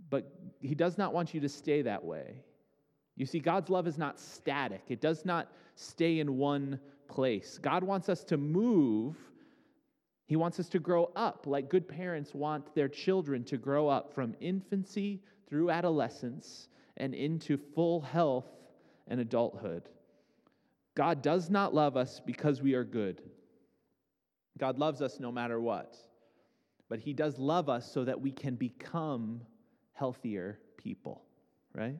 But 0.09 0.31
He 0.61 0.75
does 0.75 0.97
not 0.97 1.13
want 1.13 1.33
you 1.33 1.39
to 1.41 1.49
stay 1.49 1.81
that 1.81 2.03
way. 2.03 2.43
You 3.17 3.25
see, 3.25 3.39
God's 3.39 3.69
love 3.69 3.87
is 3.87 3.97
not 3.97 4.19
static, 4.19 4.83
it 4.87 5.01
does 5.01 5.25
not 5.25 5.51
stay 5.75 6.19
in 6.19 6.37
one 6.37 6.79
place. 7.07 7.59
God 7.61 7.83
wants 7.83 8.09
us 8.09 8.23
to 8.25 8.37
move 8.37 9.15
he 10.27 10.35
wants 10.35 10.59
us 10.59 10.67
to 10.69 10.79
grow 10.79 11.09
up 11.15 11.47
like 11.47 11.69
good 11.69 11.87
parents 11.87 12.35
want 12.35 12.75
their 12.75 12.89
children 12.89 13.45
to 13.45 13.57
grow 13.57 13.87
up 13.87 14.13
from 14.13 14.35
infancy 14.41 15.21
through 15.49 15.69
adolescence 15.69 16.67
and 16.97 17.13
into 17.15 17.57
full 17.57 18.01
health 18.01 18.49
and 19.07 19.21
adulthood. 19.21 19.87
God 20.95 21.21
does 21.21 21.49
not 21.49 21.73
love 21.73 21.95
us 21.95 22.19
because 22.25 22.61
we 22.61 22.73
are 22.73 22.83
good. 22.83 23.21
God 24.57 24.77
loves 24.77 25.01
us 25.01 25.19
no 25.19 25.31
matter 25.31 25.61
what. 25.61 25.95
But 26.89 26.99
He 26.99 27.13
does 27.13 27.37
love 27.37 27.69
us 27.69 27.89
so 27.89 28.03
that 28.03 28.19
we 28.19 28.31
can 28.31 28.55
become 28.55 29.41
healthier 29.93 30.59
people, 30.75 31.23
right? 31.73 31.97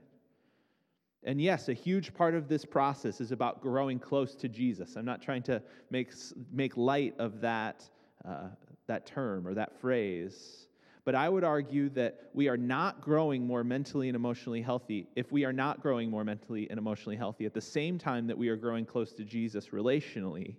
And 1.27 1.39
yes, 1.39 1.69
a 1.69 1.73
huge 1.73 2.13
part 2.15 2.33
of 2.33 2.47
this 2.47 2.65
process 2.65 3.21
is 3.21 3.31
about 3.31 3.61
growing 3.61 3.99
close 3.99 4.33
to 4.35 4.49
Jesus. 4.49 4.95
I'm 4.95 5.05
not 5.05 5.21
trying 5.21 5.43
to 5.43 5.61
make, 5.91 6.11
make 6.51 6.75
light 6.77 7.13
of 7.19 7.41
that 7.41 7.83
uh, 8.25 8.47
that 8.87 9.05
term 9.05 9.47
or 9.47 9.53
that 9.53 9.79
phrase. 9.79 10.67
But 11.05 11.15
I 11.15 11.29
would 11.29 11.43
argue 11.43 11.89
that 11.89 12.29
we 12.33 12.49
are 12.49 12.57
not 12.57 13.01
growing 13.01 13.45
more 13.45 13.63
mentally 13.63 14.09
and 14.09 14.15
emotionally 14.15 14.61
healthy 14.61 15.07
if 15.15 15.31
we 15.31 15.45
are 15.45 15.53
not 15.53 15.81
growing 15.81 16.09
more 16.09 16.23
mentally 16.23 16.69
and 16.69 16.77
emotionally 16.77 17.15
healthy 17.15 17.45
at 17.45 17.53
the 17.53 17.61
same 17.61 17.97
time 17.97 18.27
that 18.27 18.37
we 18.37 18.49
are 18.49 18.57
growing 18.57 18.85
close 18.85 19.13
to 19.13 19.23
Jesus 19.23 19.67
relationally. 19.67 20.55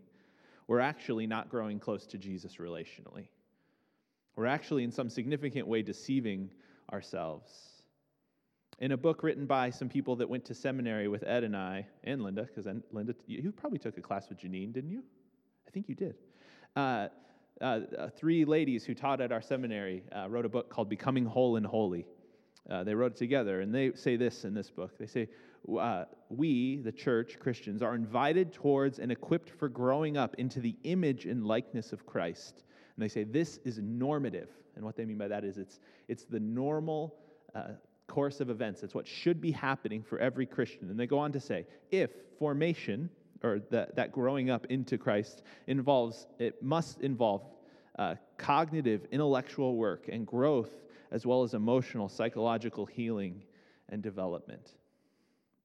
We're 0.67 0.81
actually 0.81 1.27
not 1.27 1.51
growing 1.51 1.79
close 1.79 2.07
to 2.07 2.19
Jesus 2.19 2.57
relationally. 2.57 3.29
We're 4.37 4.47
actually, 4.47 4.85
in 4.85 4.93
some 4.93 5.11
significant 5.11 5.67
way, 5.67 5.83
deceiving 5.83 6.51
ourselves. 6.93 7.51
In 8.81 8.93
a 8.93 8.97
book 8.97 9.25
written 9.25 9.45
by 9.45 9.71
some 9.71 9.89
people 9.89 10.15
that 10.17 10.29
went 10.29 10.45
to 10.45 10.55
seminary 10.55 11.09
with 11.09 11.25
Ed 11.25 11.43
and 11.43 11.57
I, 11.57 11.87
and 12.05 12.23
Linda, 12.23 12.43
because 12.45 12.73
Linda, 12.93 13.15
you 13.27 13.51
probably 13.51 13.79
took 13.79 13.99
a 13.99 14.01
class 14.01 14.29
with 14.29 14.39
Jeannine, 14.39 14.71
didn't 14.71 14.91
you? 14.91 15.03
I 15.67 15.71
think 15.71 15.89
you 15.89 15.97
did. 15.97 16.15
Uh, 16.77 17.09
uh, 17.61 17.81
uh, 17.99 18.09
three 18.11 18.45
ladies 18.45 18.85
who 18.85 18.95
taught 18.95 19.21
at 19.21 19.33
our 19.33 19.43
seminary 19.43 20.05
uh, 20.17 20.29
wrote 20.29 20.45
a 20.45 20.49
book 20.49 20.71
called 20.71 20.89
Becoming 20.89 21.25
Whole 21.25 21.57
and 21.57 21.67
Holy. 21.67 22.07
Uh, 22.71 22.85
they 22.85 22.95
wrote 22.95 23.13
it 23.13 23.19
together, 23.19 23.63
and 23.63 23.75
they 23.75 23.93
say 23.95 24.17
this 24.17 24.45
in 24.45 24.55
this 24.55 24.71
book. 24.71 24.97
They 24.97 25.07
say, 25.07 25.29
uh, 25.77 26.05
We, 26.29 26.77
the 26.77 26.93
church, 26.93 27.39
Christians, 27.41 27.83
are 27.83 27.97
invited 27.97 28.53
towards 28.53 29.01
and 29.01 29.11
equipped 29.11 29.51
for 29.51 29.69
growing 29.69 30.17
up 30.17 30.37
into 30.37 30.61
the 30.61 30.77
image 30.85 31.25
and 31.25 31.45
likeness 31.45 31.93
of 31.93 32.07
Christ. 32.07 32.63
And 32.95 33.03
they 33.03 33.09
say 33.09 33.25
this 33.25 33.59
is 33.65 33.79
normative. 33.79 34.51
And 34.77 34.85
what 34.85 34.97
they 34.97 35.05
mean 35.05 35.19
by 35.19 35.29
that 35.29 35.45
is 35.45 35.59
it's, 35.59 35.81
it's 36.07 36.25
the 36.25 36.39
normal 36.39 37.17
uh, 37.55 37.71
course 38.09 38.41
of 38.41 38.51
events. 38.51 38.83
It's 38.83 38.95
what 38.95 39.07
should 39.07 39.41
be 39.41 39.53
happening 39.53 40.03
for 40.03 40.19
every 40.19 40.47
Christian. 40.47 40.91
And 40.91 40.99
they 40.99 41.07
go 41.07 41.19
on 41.19 41.31
to 41.33 41.41
say, 41.41 41.67
if 41.91 42.11
formation, 42.39 43.09
or 43.45 43.61
that, 43.71 43.95
that 43.95 44.11
growing 44.11 44.51
up 44.51 44.67
into 44.67 44.99
Christ 44.99 45.43
involves, 45.69 46.27
it 46.39 46.61
must 46.63 47.01
involve 47.03 47.43
uh, 47.99 48.15
cognitive, 48.37 49.07
intellectual 49.13 49.77
work 49.77 50.09
and 50.09 50.27
growth, 50.27 50.71
as 51.11 51.27
well 51.27 51.43
as 51.43 51.55
emotional, 51.55 52.09
psychological 52.09 52.87
healing 52.87 53.43
and 53.91 54.03
development. 54.03 54.73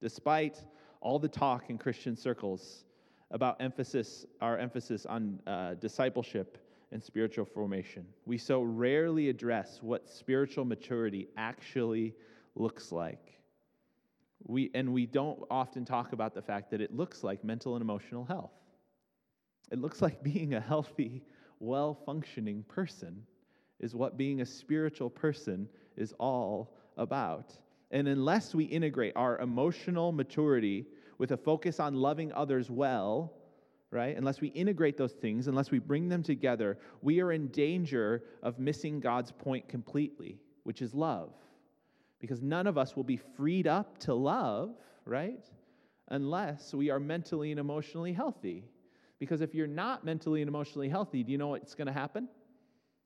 Despite 0.02 0.64
all 1.02 1.20
the 1.20 1.28
talk 1.28 1.70
in 1.70 1.78
Christian 1.78 2.16
circles 2.16 2.86
about 3.32 3.62
emphasis, 3.62 4.26
our 4.42 4.58
emphasis 4.58 5.06
on 5.06 5.40
uh, 5.48 5.74
discipleship 5.76 6.58
and 6.92 7.04
spiritual 7.04 7.46
formation, 7.46 8.06
we 8.26 8.38
so 8.38 8.62
rarely 8.62 9.30
address 9.30 9.80
what 9.82 10.10
spiritual 10.10 10.66
maturity 10.66 11.28
actually 11.38 12.14
looks 12.56 12.92
like. 12.92 13.40
We, 14.46 14.72
and 14.74 14.94
we 14.94 15.06
don't 15.06 15.40
often 15.50 15.86
talk 15.86 16.14
about 16.14 16.34
the 16.34 16.42
fact 16.42 16.72
that 16.72 16.82
it 16.82 16.94
looks 16.94 17.24
like 17.24 17.44
mental 17.44 17.76
and 17.76 17.82
emotional 17.82 18.26
health. 18.26 18.52
It 19.72 19.80
looks 19.80 20.02
like 20.02 20.22
being 20.24 20.54
a 20.54 20.60
healthy, 20.60 21.24
well 21.60 21.98
functioning 22.06 22.64
person 22.68 23.26
is 23.80 23.96
what 23.96 24.18
being 24.18 24.42
a 24.42 24.46
spiritual 24.46 25.10
person 25.10 25.68
is 25.96 26.14
all 26.20 26.76
about. 26.98 27.54
And 27.92 28.08
unless 28.08 28.54
we 28.54 28.66
integrate 28.66 29.14
our 29.16 29.40
emotional 29.40 30.12
maturity 30.12 30.86
with 31.18 31.32
a 31.32 31.38
focus 31.38 31.80
on 31.80 31.96
loving 31.96 32.32
others 32.34 32.70
well, 32.70 33.34
right? 33.92 34.18
Unless 34.18 34.42
we 34.42 34.48
integrate 34.50 34.98
those 34.98 35.14
things, 35.14 35.48
unless 35.48 35.70
we 35.70 35.80
bring 35.80 36.10
them 36.10 36.24
together, 36.24 36.78
we 37.02 37.22
are 37.22 37.32
in 37.32 37.48
danger 37.50 38.24
of 38.42 38.60
missing 38.60 39.00
God's 39.00 39.32
point 39.32 39.70
completely, 39.70 40.40
which 40.64 40.82
is 40.82 40.94
love 40.94 41.34
because 42.24 42.42
none 42.42 42.68
of 42.68 42.78
us 42.78 42.96
will 42.96 43.04
be 43.04 43.18
freed 43.18 43.68
up 43.68 43.98
to 43.98 44.14
love, 44.14 44.74
right? 45.04 45.44
Unless 46.08 46.74
we 46.74 46.90
are 46.90 46.98
mentally 46.98 47.52
and 47.52 47.60
emotionally 47.60 48.14
healthy. 48.14 48.64
Because 49.20 49.42
if 49.42 49.54
you're 49.54 49.68
not 49.68 50.06
mentally 50.06 50.42
and 50.42 50.48
emotionally 50.48 50.88
healthy, 50.88 51.22
do 51.22 51.34
you 51.34 51.38
know 51.38 51.50
what's 51.50 51.76
going 51.76 51.88
to 51.88 51.92
happen? 51.92 52.30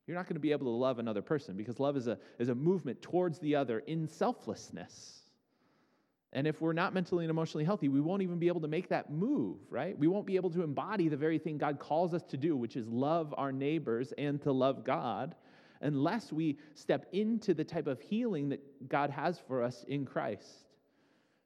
You're 0.05 0.15
not 0.15 0.27
going 0.27 0.35
to 0.35 0.39
be 0.39 0.51
able 0.51 0.67
to 0.67 0.77
love 0.77 0.99
another 0.99 1.23
person 1.23 1.57
because 1.57 1.79
love 1.79 1.97
is 1.97 2.05
a, 2.05 2.19
is 2.37 2.49
a 2.49 2.53
movement 2.53 3.01
towards 3.01 3.39
the 3.39 3.55
other 3.55 3.79
in 3.79 4.07
selflessness. 4.07 5.21
And 6.31 6.45
if 6.45 6.61
we're 6.61 6.73
not 6.73 6.93
mentally 6.93 7.23
and 7.23 7.31
emotionally 7.31 7.65
healthy, 7.65 7.89
we 7.89 8.01
won't 8.01 8.21
even 8.21 8.37
be 8.37 8.47
able 8.47 8.61
to 8.61 8.67
make 8.67 8.87
that 8.89 9.11
move, 9.11 9.57
right? 9.71 9.97
We 9.97 10.05
won't 10.05 10.27
be 10.27 10.35
able 10.35 10.51
to 10.51 10.61
embody 10.61 11.09
the 11.09 11.17
very 11.17 11.39
thing 11.39 11.57
God 11.57 11.79
calls 11.79 12.13
us 12.13 12.23
to 12.25 12.37
do, 12.37 12.55
which 12.55 12.75
is 12.75 12.87
love 12.87 13.33
our 13.35 13.51
neighbors 13.51 14.13
and 14.15 14.39
to 14.43 14.51
love 14.51 14.83
God 14.83 15.33
unless 15.81 16.31
we 16.31 16.57
step 16.73 17.05
into 17.11 17.53
the 17.53 17.63
type 17.63 17.87
of 17.87 18.01
healing 18.01 18.49
that 18.49 18.89
God 18.89 19.09
has 19.09 19.39
for 19.47 19.63
us 19.63 19.85
in 19.87 20.05
Christ. 20.05 20.65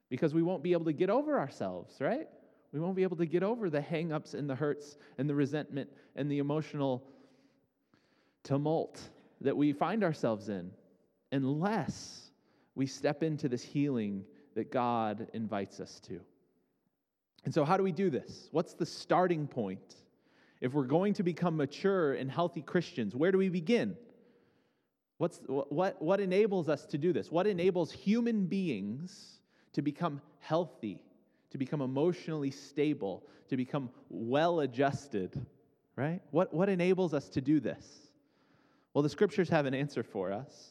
Because 0.08 0.34
we 0.34 0.42
won't 0.42 0.62
be 0.62 0.72
able 0.72 0.84
to 0.86 0.92
get 0.92 1.10
over 1.10 1.38
ourselves, 1.38 1.96
right? 2.00 2.28
We 2.72 2.80
won't 2.80 2.96
be 2.96 3.02
able 3.02 3.16
to 3.18 3.26
get 3.26 3.42
over 3.42 3.68
the 3.68 3.80
hangups 3.80 4.34
and 4.34 4.48
the 4.48 4.54
hurts 4.54 4.96
and 5.18 5.28
the 5.28 5.34
resentment 5.34 5.90
and 6.16 6.30
the 6.30 6.38
emotional 6.38 7.04
tumult 8.42 9.00
that 9.40 9.56
we 9.56 9.72
find 9.72 10.02
ourselves 10.02 10.48
in 10.48 10.70
unless 11.32 12.30
we 12.74 12.86
step 12.86 13.22
into 13.22 13.48
this 13.48 13.62
healing 13.62 14.24
that 14.54 14.70
God 14.70 15.28
invites 15.32 15.80
us 15.80 16.00
to. 16.00 16.20
And 17.44 17.52
so, 17.52 17.64
how 17.64 17.76
do 17.76 17.82
we 17.82 17.92
do 17.92 18.10
this? 18.10 18.48
What's 18.52 18.74
the 18.74 18.86
starting 18.86 19.46
point? 19.46 19.96
If 20.60 20.74
we're 20.74 20.84
going 20.84 21.14
to 21.14 21.22
become 21.22 21.56
mature 21.56 22.14
and 22.14 22.30
healthy 22.30 22.62
Christians, 22.62 23.16
where 23.16 23.32
do 23.32 23.38
we 23.38 23.48
begin? 23.48 23.96
What's, 25.22 25.40
what, 25.46 26.02
what 26.02 26.18
enables 26.18 26.68
us 26.68 26.84
to 26.86 26.98
do 26.98 27.12
this? 27.12 27.30
What 27.30 27.46
enables 27.46 27.92
human 27.92 28.46
beings 28.46 29.38
to 29.72 29.80
become 29.80 30.20
healthy, 30.40 31.00
to 31.52 31.58
become 31.58 31.80
emotionally 31.80 32.50
stable, 32.50 33.22
to 33.48 33.56
become 33.56 33.90
well 34.10 34.58
adjusted, 34.58 35.40
right? 35.94 36.20
What, 36.32 36.52
what 36.52 36.68
enables 36.68 37.14
us 37.14 37.28
to 37.28 37.40
do 37.40 37.60
this? 37.60 37.86
Well, 38.94 39.02
the 39.02 39.08
scriptures 39.08 39.48
have 39.50 39.64
an 39.64 39.74
answer 39.74 40.02
for 40.02 40.32
us. 40.32 40.70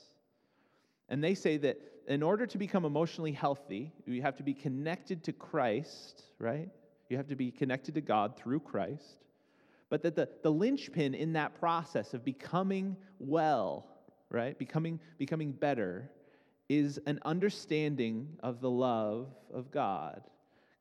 And 1.08 1.24
they 1.24 1.34
say 1.34 1.56
that 1.56 1.80
in 2.10 2.22
order 2.22 2.46
to 2.46 2.58
become 2.58 2.84
emotionally 2.84 3.32
healthy, 3.32 3.94
you 4.06 4.22
have 4.22 4.36
to 4.36 4.44
be 4.44 4.54
connected 4.54 5.24
to 5.24 5.32
Christ, 5.32 6.24
right? 6.40 6.68
You 7.08 7.16
have 7.16 7.28
to 7.28 7.38
be 7.38 7.52
connected 7.52 7.96
to 7.96 8.02
God 8.02 8.36
through 8.36 8.60
Christ. 8.60 9.16
But 9.90 10.04
that 10.04 10.18
the, 10.18 10.28
the 10.44 10.52
linchpin 10.52 11.14
in 11.14 11.32
that 11.34 11.58
process 11.58 12.14
of 12.14 12.26
becoming 12.26 12.98
well, 13.18 13.88
right? 14.32 14.58
Becoming, 14.58 15.00
becoming 15.18 15.52
better 15.52 16.10
is 16.70 17.00
an 17.06 17.20
understanding 17.26 18.30
of 18.42 18.62
the 18.62 18.70
love 18.70 19.28
of 19.54 19.72
God. 19.72 20.24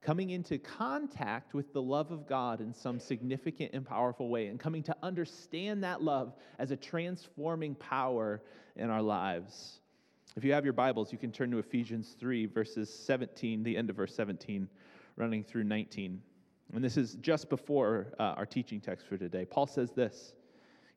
Coming 0.03 0.31
into 0.31 0.57
contact 0.57 1.53
with 1.53 1.73
the 1.75 1.83
love 1.83 2.11
of 2.11 2.27
God 2.27 2.61
in 2.61 2.73
some 2.73 2.99
significant 2.99 3.73
and 3.75 3.85
powerful 3.85 4.31
way, 4.31 4.47
and 4.47 4.59
coming 4.59 4.83
to 4.85 4.97
understand 5.03 5.85
that 5.85 6.01
love 6.01 6.33
as 6.59 6.71
a 6.71 6.77
transforming 6.77 7.75
power 7.75 8.41
in 8.77 8.89
our 8.89 9.03
lives. 9.03 9.81
If 10.37 10.45
you 10.45 10.53
have 10.53 10.65
your 10.65 10.73
Bibles, 10.73 11.13
you 11.13 11.19
can 11.19 11.33
turn 11.33 11.51
to 11.51 11.59
Ephesians 11.59 12.17
3, 12.19 12.47
verses 12.47 12.89
17, 12.89 13.63
the 13.63 13.77
end 13.77 13.91
of 13.91 13.97
verse 13.97 14.15
17, 14.15 14.69
running 15.17 15.45
through 15.45 15.65
19. 15.65 16.23
And 16.73 16.85
this 16.85 16.97
is 16.97 17.17
just 17.17 17.51
before 17.51 18.15
uh, 18.19 18.35
our 18.37 18.47
teaching 18.47 18.81
text 18.81 19.07
for 19.07 19.19
today. 19.19 19.45
Paul 19.45 19.67
says 19.67 19.91
this. 19.91 20.35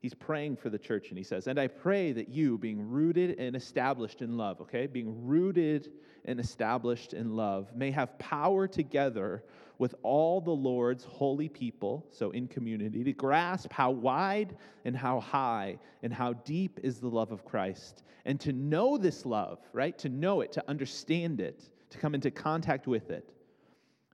He's 0.04 0.12
praying 0.12 0.56
for 0.56 0.68
the 0.68 0.78
church, 0.78 1.08
and 1.08 1.16
he 1.16 1.24
says, 1.24 1.46
And 1.46 1.58
I 1.58 1.66
pray 1.66 2.12
that 2.12 2.28
you, 2.28 2.58
being 2.58 2.90
rooted 2.90 3.38
and 3.38 3.56
established 3.56 4.20
in 4.20 4.36
love, 4.36 4.60
okay, 4.60 4.86
being 4.86 5.24
rooted 5.24 5.92
and 6.26 6.38
established 6.38 7.14
in 7.14 7.34
love, 7.34 7.74
may 7.74 7.90
have 7.90 8.18
power 8.18 8.68
together 8.68 9.42
with 9.78 9.94
all 10.02 10.42
the 10.42 10.50
Lord's 10.50 11.04
holy 11.04 11.48
people, 11.48 12.06
so 12.10 12.32
in 12.32 12.48
community, 12.48 13.02
to 13.02 13.14
grasp 13.14 13.72
how 13.72 13.92
wide 13.92 14.58
and 14.84 14.94
how 14.94 15.20
high 15.20 15.78
and 16.02 16.12
how 16.12 16.34
deep 16.34 16.80
is 16.82 16.98
the 16.98 17.08
love 17.08 17.32
of 17.32 17.46
Christ, 17.46 18.02
and 18.26 18.38
to 18.40 18.52
know 18.52 18.98
this 18.98 19.24
love, 19.24 19.58
right? 19.72 19.96
To 20.00 20.10
know 20.10 20.42
it, 20.42 20.52
to 20.52 20.64
understand 20.68 21.40
it, 21.40 21.70
to 21.88 21.96
come 21.96 22.14
into 22.14 22.30
contact 22.30 22.86
with 22.86 23.08
it, 23.08 23.32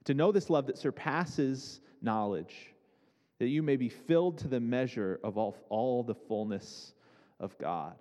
to 0.04 0.14
know 0.14 0.30
this 0.30 0.50
love 0.50 0.68
that 0.68 0.78
surpasses 0.78 1.80
knowledge, 2.00 2.74
that 3.40 3.48
you 3.48 3.62
may 3.62 3.76
be 3.76 3.88
filled 3.88 4.38
to 4.38 4.48
the 4.48 4.60
measure 4.60 5.18
of 5.24 5.36
all, 5.36 5.56
all 5.68 6.04
the 6.04 6.14
fullness 6.14 6.92
of 7.40 7.58
God. 7.58 7.96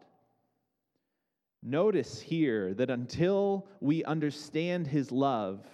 Notice 1.64 2.22
here 2.22 2.74
that 2.76 2.92
until 2.92 3.66
we 3.82 4.04
understand 4.04 4.86
his 4.86 5.12
love, 5.12 5.66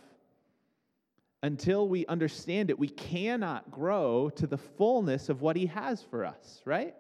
until 1.44 1.88
we 1.88 2.06
understand 2.08 2.70
it, 2.70 2.80
we 2.80 2.88
cannot 2.88 3.70
grow 3.70 4.30
to 4.36 4.48
the 4.48 4.58
fullness 4.58 5.30
of 5.30 5.42
what 5.44 5.56
He 5.56 5.68
has 5.68 6.02
for 6.02 6.26
us, 6.26 6.62
right? 6.66 6.96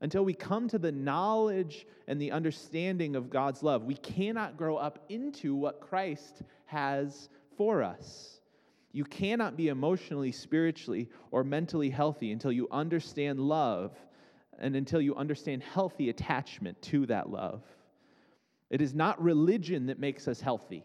Until 0.00 0.24
we 0.24 0.34
come 0.34 0.66
to 0.68 0.78
the 0.78 0.90
knowledge 0.90 1.86
and 2.08 2.20
the 2.20 2.32
understanding 2.32 3.14
of 3.14 3.30
God's 3.30 3.62
love, 3.62 3.84
we 3.84 3.94
cannot 3.94 4.56
grow 4.56 4.76
up 4.76 5.04
into 5.08 5.54
what 5.54 5.80
Christ 5.80 6.42
has 6.66 7.28
for 7.56 7.84
us. 7.84 8.39
You 8.92 9.04
cannot 9.04 9.56
be 9.56 9.68
emotionally, 9.68 10.32
spiritually, 10.32 11.08
or 11.30 11.44
mentally 11.44 11.90
healthy 11.90 12.32
until 12.32 12.50
you 12.50 12.66
understand 12.70 13.38
love 13.38 13.92
and 14.58 14.74
until 14.74 15.00
you 15.00 15.14
understand 15.14 15.62
healthy 15.62 16.10
attachment 16.10 16.80
to 16.82 17.06
that 17.06 17.30
love. 17.30 17.62
It 18.68 18.80
is 18.80 18.94
not 18.94 19.20
religion 19.22 19.86
that 19.86 19.98
makes 19.98 20.28
us 20.28 20.40
healthy. 20.40 20.84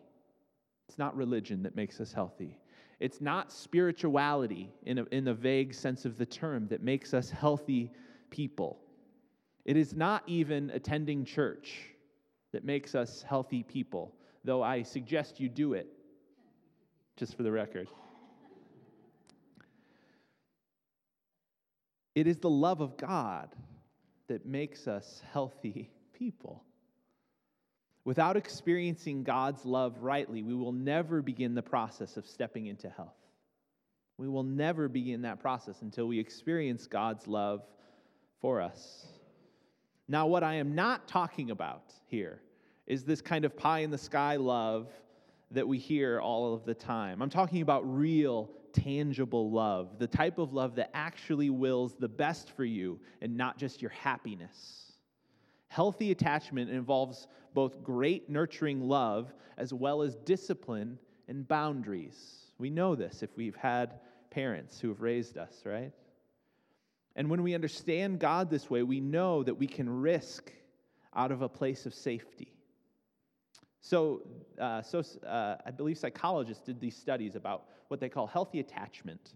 It's 0.88 0.98
not 0.98 1.16
religion 1.16 1.64
that 1.64 1.76
makes 1.76 2.00
us 2.00 2.14
healthy. 2.14 2.60
It's 3.00 3.22
not 3.22 3.52
spirituality 3.52 4.72
in, 4.84 5.00
a, 5.00 5.06
in 5.12 5.26
the 5.26 5.34
vague 5.34 5.74
sense 5.74 6.06
of 6.06 6.18
the 6.18 6.26
term 6.26 6.68
that 6.68 6.82
makes 6.82 7.14
us 7.14 7.30
healthy 7.30 7.92
people. 8.30 8.80
It 9.66 9.78
is 9.78 9.96
not 9.96 10.24
even 10.28 10.70
attending 10.70 11.26
church 11.26 11.82
that 12.52 12.64
makes 12.64 12.96
us 12.96 13.24
healthy 13.28 13.64
people, 13.64 14.14
though 14.44 14.62
I 14.62 14.84
suggest 14.84 15.40
you 15.40 15.50
do 15.50 15.74
it, 15.74 15.88
just 17.18 17.36
for 17.36 17.44
the 17.44 17.52
record. 17.52 17.88
It 22.14 22.28
is 22.28 22.38
the 22.38 22.50
love 22.50 22.82
of 22.82 22.98
God 22.98 23.50
that 24.28 24.46
makes 24.46 24.88
us 24.88 25.22
healthy 25.32 25.90
people. 26.14 26.64
Without 28.06 28.38
experiencing 28.38 29.24
God's 29.24 29.66
love 29.66 29.98
rightly, 30.02 30.44
we 30.44 30.54
will 30.54 30.72
never 30.72 31.22
begin 31.22 31.56
the 31.56 31.62
process 31.62 32.18
of 32.18 32.26
stepping 32.26 32.68
into 32.68 32.90
health. 32.90 33.18
We 34.18 34.30
will 34.30 34.44
never 34.44 34.88
begin 34.88 35.24
that 35.24 35.42
process 35.42 35.82
until 35.82 36.08
we 36.08 36.20
experience 36.20 36.88
God's 36.88 37.28
love 37.28 37.64
for 38.40 38.62
us. 38.62 39.08
Now, 40.08 40.28
what 40.28 40.44
I 40.44 40.54
am 40.56 40.76
not 40.76 41.08
talking 41.08 41.52
about 41.52 41.94
here 42.08 42.40
is 42.86 43.04
this 43.04 43.22
kind 43.22 43.44
of 43.44 43.58
pie 43.58 43.80
in 43.80 43.90
the 43.90 43.98
sky 43.98 44.36
love 44.36 44.88
that 45.56 45.68
we 45.68 45.78
hear 45.78 46.22
all 46.22 46.54
of 46.54 46.66
the 46.66 46.74
time. 46.74 47.22
I'm 47.22 47.30
talking 47.30 47.62
about 47.62 47.82
real, 47.82 48.52
tangible 48.74 49.52
love, 49.52 49.98
the 49.98 50.08
type 50.08 50.38
of 50.38 50.54
love 50.54 50.76
that 50.76 50.92
actually 50.94 51.50
wills 51.50 51.96
the 51.96 52.08
best 52.08 52.52
for 52.52 52.66
you 52.66 53.00
and 53.22 53.36
not 53.36 53.58
just 53.58 53.82
your 53.82 53.92
happiness. 53.92 54.94
Healthy 55.68 56.12
attachment 56.12 56.70
involves 56.70 57.28
both 57.54 57.84
great 57.84 58.30
nurturing 58.30 58.82
love 58.82 59.34
as 59.58 59.74
well 59.74 60.02
as 60.02 60.16
discipline 60.18 61.00
and 61.28 61.48
boundaries. 61.48 62.52
We 62.58 62.70
know 62.70 62.96
this 62.96 63.24
if 63.24 63.36
we've 63.36 63.56
had 63.56 64.00
parents 64.30 64.80
who 64.80 64.90
have 64.90 65.02
raised 65.02 65.38
us, 65.38 65.62
right? 65.66 65.92
And 67.16 67.30
when 67.30 67.44
we 67.44 67.56
understand 67.56 68.20
God 68.20 68.50
this 68.50 68.70
way, 68.70 68.84
we 68.84 69.00
know 69.00 69.42
that 69.44 69.56
we 69.56 69.68
can 69.68 69.90
risk 69.90 70.52
out 71.16 71.32
of 71.32 71.42
a 71.42 71.50
place 71.50 71.86
of 71.86 71.94
safety. 71.94 72.55
So, 73.86 74.24
uh, 74.60 74.82
so 74.82 75.04
uh, 75.28 75.58
I 75.64 75.70
believe 75.70 76.00
psychologists 76.00 76.64
did 76.66 76.80
these 76.80 76.96
studies 76.96 77.36
about 77.36 77.66
what 77.90 78.00
they 78.00 78.10
call 78.10 78.26
healthy 78.26 78.60
attachment. 78.60 79.36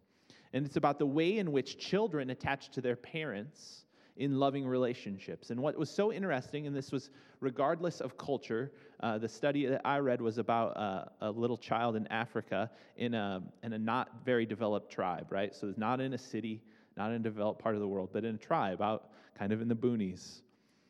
And 0.54 0.66
it's 0.66 0.76
about 0.76 0.98
the 0.98 1.06
way 1.06 1.38
in 1.38 1.52
which 1.52 1.78
children 1.78 2.32
attach 2.32 2.72
to 2.72 2.82
their 2.82 2.96
parents 2.96 3.86
in 4.18 4.40
loving 4.40 4.66
relationships. 4.66 5.52
And 5.52 5.60
what 5.60 5.78
was 5.78 5.92
so 5.92 6.12
interesting, 6.12 6.66
and 6.66 6.76
this 6.76 6.92
was 6.92 7.12
regardless 7.42 8.02
of 8.02 8.18
culture, 8.18 8.72
uh, 9.02 9.20
the 9.20 9.30
study 9.30 9.68
that 9.68 9.82
I 9.86 10.00
read 10.00 10.20
was 10.20 10.40
about 10.40 10.76
uh, 10.76 11.06
a 11.22 11.30
little 11.30 11.56
child 11.56 11.96
in 11.96 12.08
Africa 12.08 12.72
in 12.98 13.14
a, 13.14 13.44
in 13.62 13.74
a 13.74 13.78
not 13.78 14.10
very 14.26 14.48
developed 14.48 14.92
tribe, 14.92 15.28
right? 15.32 15.56
So 15.56 15.68
it's 15.68 15.78
not 15.78 16.02
in 16.02 16.14
a 16.14 16.18
city, 16.18 16.64
not 16.98 17.12
in 17.12 17.18
a 17.18 17.20
developed 17.20 17.62
part 17.62 17.76
of 17.76 17.82
the 17.82 17.88
world, 17.88 18.10
but 18.12 18.26
in 18.26 18.34
a 18.34 18.40
tribe 18.40 18.82
out 18.82 19.12
kind 19.38 19.54
of 19.54 19.62
in 19.62 19.68
the 19.68 19.76
boonies. 19.76 20.42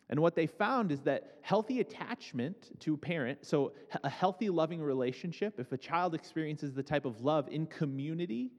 And 0.10 0.20
what 0.20 0.36
they 0.36 0.48
found 0.48 0.92
is 0.92 1.02
that 1.02 1.36
healthy 1.42 1.82
attachment 1.82 2.80
to 2.80 2.96
a 2.96 2.98
parent, 2.98 3.46
so 3.46 3.74
a 4.04 4.10
healthy, 4.10 4.50
loving 4.50 4.82
relationship, 4.82 5.60
if 5.60 5.72
a 5.72 5.78
child 5.78 6.16
experiences 6.16 6.74
the 6.74 6.82
type 6.82 7.06
of 7.06 7.22
love 7.22 7.48
in 7.50 7.68
community 7.68 8.52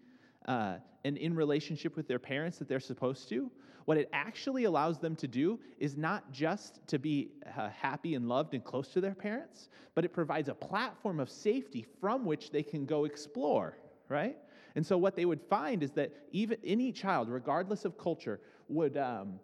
uh, 0.47 0.77
and 1.05 1.17
in 1.19 1.35
relationship 1.35 1.97
with 1.97 2.07
their 2.07 2.21
parents 2.21 2.59
that 2.59 2.69
they're 2.69 2.79
supposed 2.79 3.29
to, 3.31 3.51
what 3.87 3.97
it 3.97 4.09
actually 4.13 4.65
allows 4.65 4.99
them 4.99 5.17
to 5.17 5.27
do 5.27 5.59
is 5.79 5.97
not 5.97 6.31
just 6.31 6.87
to 6.87 6.99
be 6.99 7.33
uh, 7.57 7.69
happy 7.71 8.15
and 8.15 8.29
loved 8.29 8.55
and 8.55 8.63
close 8.63 8.89
to 8.89 9.01
their 9.01 9.15
parents, 9.15 9.71
but 9.97 10.05
it 10.05 10.13
provides 10.13 10.49
a 10.49 10.55
platform 10.55 11.19
of 11.19 11.29
safety 11.29 11.85
from 12.01 12.25
which 12.25 12.53
they 12.53 12.63
can 12.63 12.87
go 12.87 13.07
explore, 13.07 13.77
right? 14.09 14.37
And 14.77 14.87
so 14.87 14.97
what 14.97 15.17
they 15.17 15.25
would 15.25 15.41
find 15.41 15.83
is 15.83 15.91
that 15.93 16.13
even 16.31 16.59
any 16.63 16.93
child, 16.93 17.29
regardless 17.29 17.85
of 17.85 17.99
culture, 17.99 18.41
would. 18.69 18.97
Um, 18.97 19.41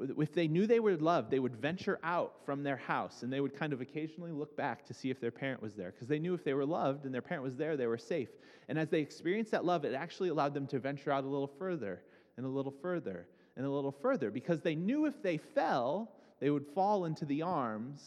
if 0.00 0.32
they 0.32 0.48
knew 0.48 0.66
they 0.66 0.80
were 0.80 0.96
loved, 0.96 1.30
they 1.30 1.38
would 1.38 1.54
venture 1.54 1.98
out 2.02 2.36
from 2.44 2.62
their 2.62 2.76
house 2.76 3.22
and 3.22 3.32
they 3.32 3.40
would 3.40 3.54
kind 3.54 3.72
of 3.72 3.80
occasionally 3.80 4.32
look 4.32 4.56
back 4.56 4.86
to 4.86 4.94
see 4.94 5.10
if 5.10 5.20
their 5.20 5.30
parent 5.30 5.60
was 5.60 5.74
there 5.74 5.90
because 5.90 6.08
they 6.08 6.18
knew 6.18 6.34
if 6.34 6.44
they 6.44 6.54
were 6.54 6.64
loved 6.64 7.04
and 7.04 7.14
their 7.14 7.22
parent 7.22 7.44
was 7.44 7.56
there, 7.56 7.76
they 7.76 7.86
were 7.86 7.98
safe. 7.98 8.30
And 8.68 8.78
as 8.78 8.88
they 8.88 9.00
experienced 9.00 9.50
that 9.52 9.64
love, 9.64 9.84
it 9.84 9.94
actually 9.94 10.30
allowed 10.30 10.54
them 10.54 10.66
to 10.68 10.78
venture 10.78 11.12
out 11.12 11.24
a 11.24 11.28
little 11.28 11.50
further 11.58 12.02
and 12.36 12.46
a 12.46 12.48
little 12.48 12.74
further 12.80 13.26
and 13.56 13.66
a 13.66 13.70
little 13.70 13.92
further 13.92 14.30
because 14.30 14.60
they 14.60 14.74
knew 14.74 15.04
if 15.04 15.22
they 15.22 15.36
fell, 15.36 16.12
they 16.40 16.50
would 16.50 16.66
fall 16.74 17.04
into 17.04 17.26
the 17.26 17.42
arms 17.42 18.00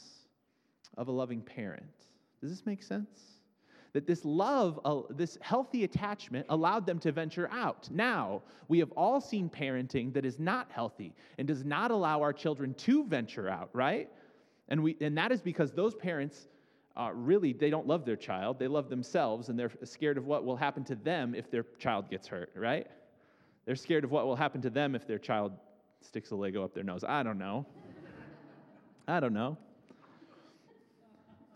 of 0.98 1.08
a 1.08 1.12
loving 1.12 1.42
parent. 1.42 1.86
Does 2.42 2.50
this 2.50 2.66
make 2.66 2.82
sense? 2.82 3.35
That 3.96 4.06
this 4.06 4.26
love, 4.26 4.78
uh, 4.84 5.04
this 5.10 5.38
healthy 5.40 5.86
attachment 5.86 6.48
allowed 6.50 6.86
them 6.86 7.00
to 7.00 7.14
venture 7.14 7.50
out. 7.50 7.88
Now, 7.90 8.42
we 8.68 8.78
have 8.80 8.92
all 8.92 9.22
seen 9.22 9.50
parenting 9.50 10.14
that 10.16 10.26
is 10.26 10.38
not 10.38 10.70
healthy 10.70 11.14
and 11.38 11.48
does 11.48 11.64
not 11.64 11.92
allow 11.92 12.22
our 12.22 12.34
children 12.34 12.74
to 12.74 13.06
venture 13.06 13.48
out, 13.48 13.70
right? 13.72 14.10
And, 14.68 14.84
we, 14.84 14.98
and 15.00 15.18
that 15.18 15.32
is 15.32 15.42
because 15.42 15.72
those 15.72 15.96
parents 15.96 16.50
uh, 16.98 17.12
really, 17.14 17.54
they 17.54 17.70
don't 17.70 17.88
love 17.88 18.04
their 18.04 18.18
child. 18.18 18.60
They 18.60 18.68
love 18.68 18.90
themselves, 18.90 19.48
and 19.48 19.58
they're 19.58 19.72
scared 19.86 20.18
of 20.18 20.26
what 20.26 20.44
will 20.44 20.58
happen 20.58 20.84
to 20.84 20.96
them 20.96 21.34
if 21.34 21.50
their 21.50 21.64
child 21.80 22.10
gets 22.10 22.28
hurt, 22.28 22.52
right? 22.54 22.88
They're 23.66 23.78
scared 23.78 24.04
of 24.04 24.12
what 24.12 24.26
will 24.26 24.36
happen 24.36 24.62
to 24.64 24.70
them 24.70 24.96
if 24.96 25.08
their 25.08 25.20
child 25.20 25.54
sticks 26.02 26.32
a 26.32 26.36
Lego 26.36 26.66
up 26.66 26.74
their 26.74 26.84
nose. 26.84 27.06
I 27.08 27.24
don't 27.24 27.38
know. 27.38 27.66
I 29.08 29.22
don't 29.22 29.34
know. 29.34 29.58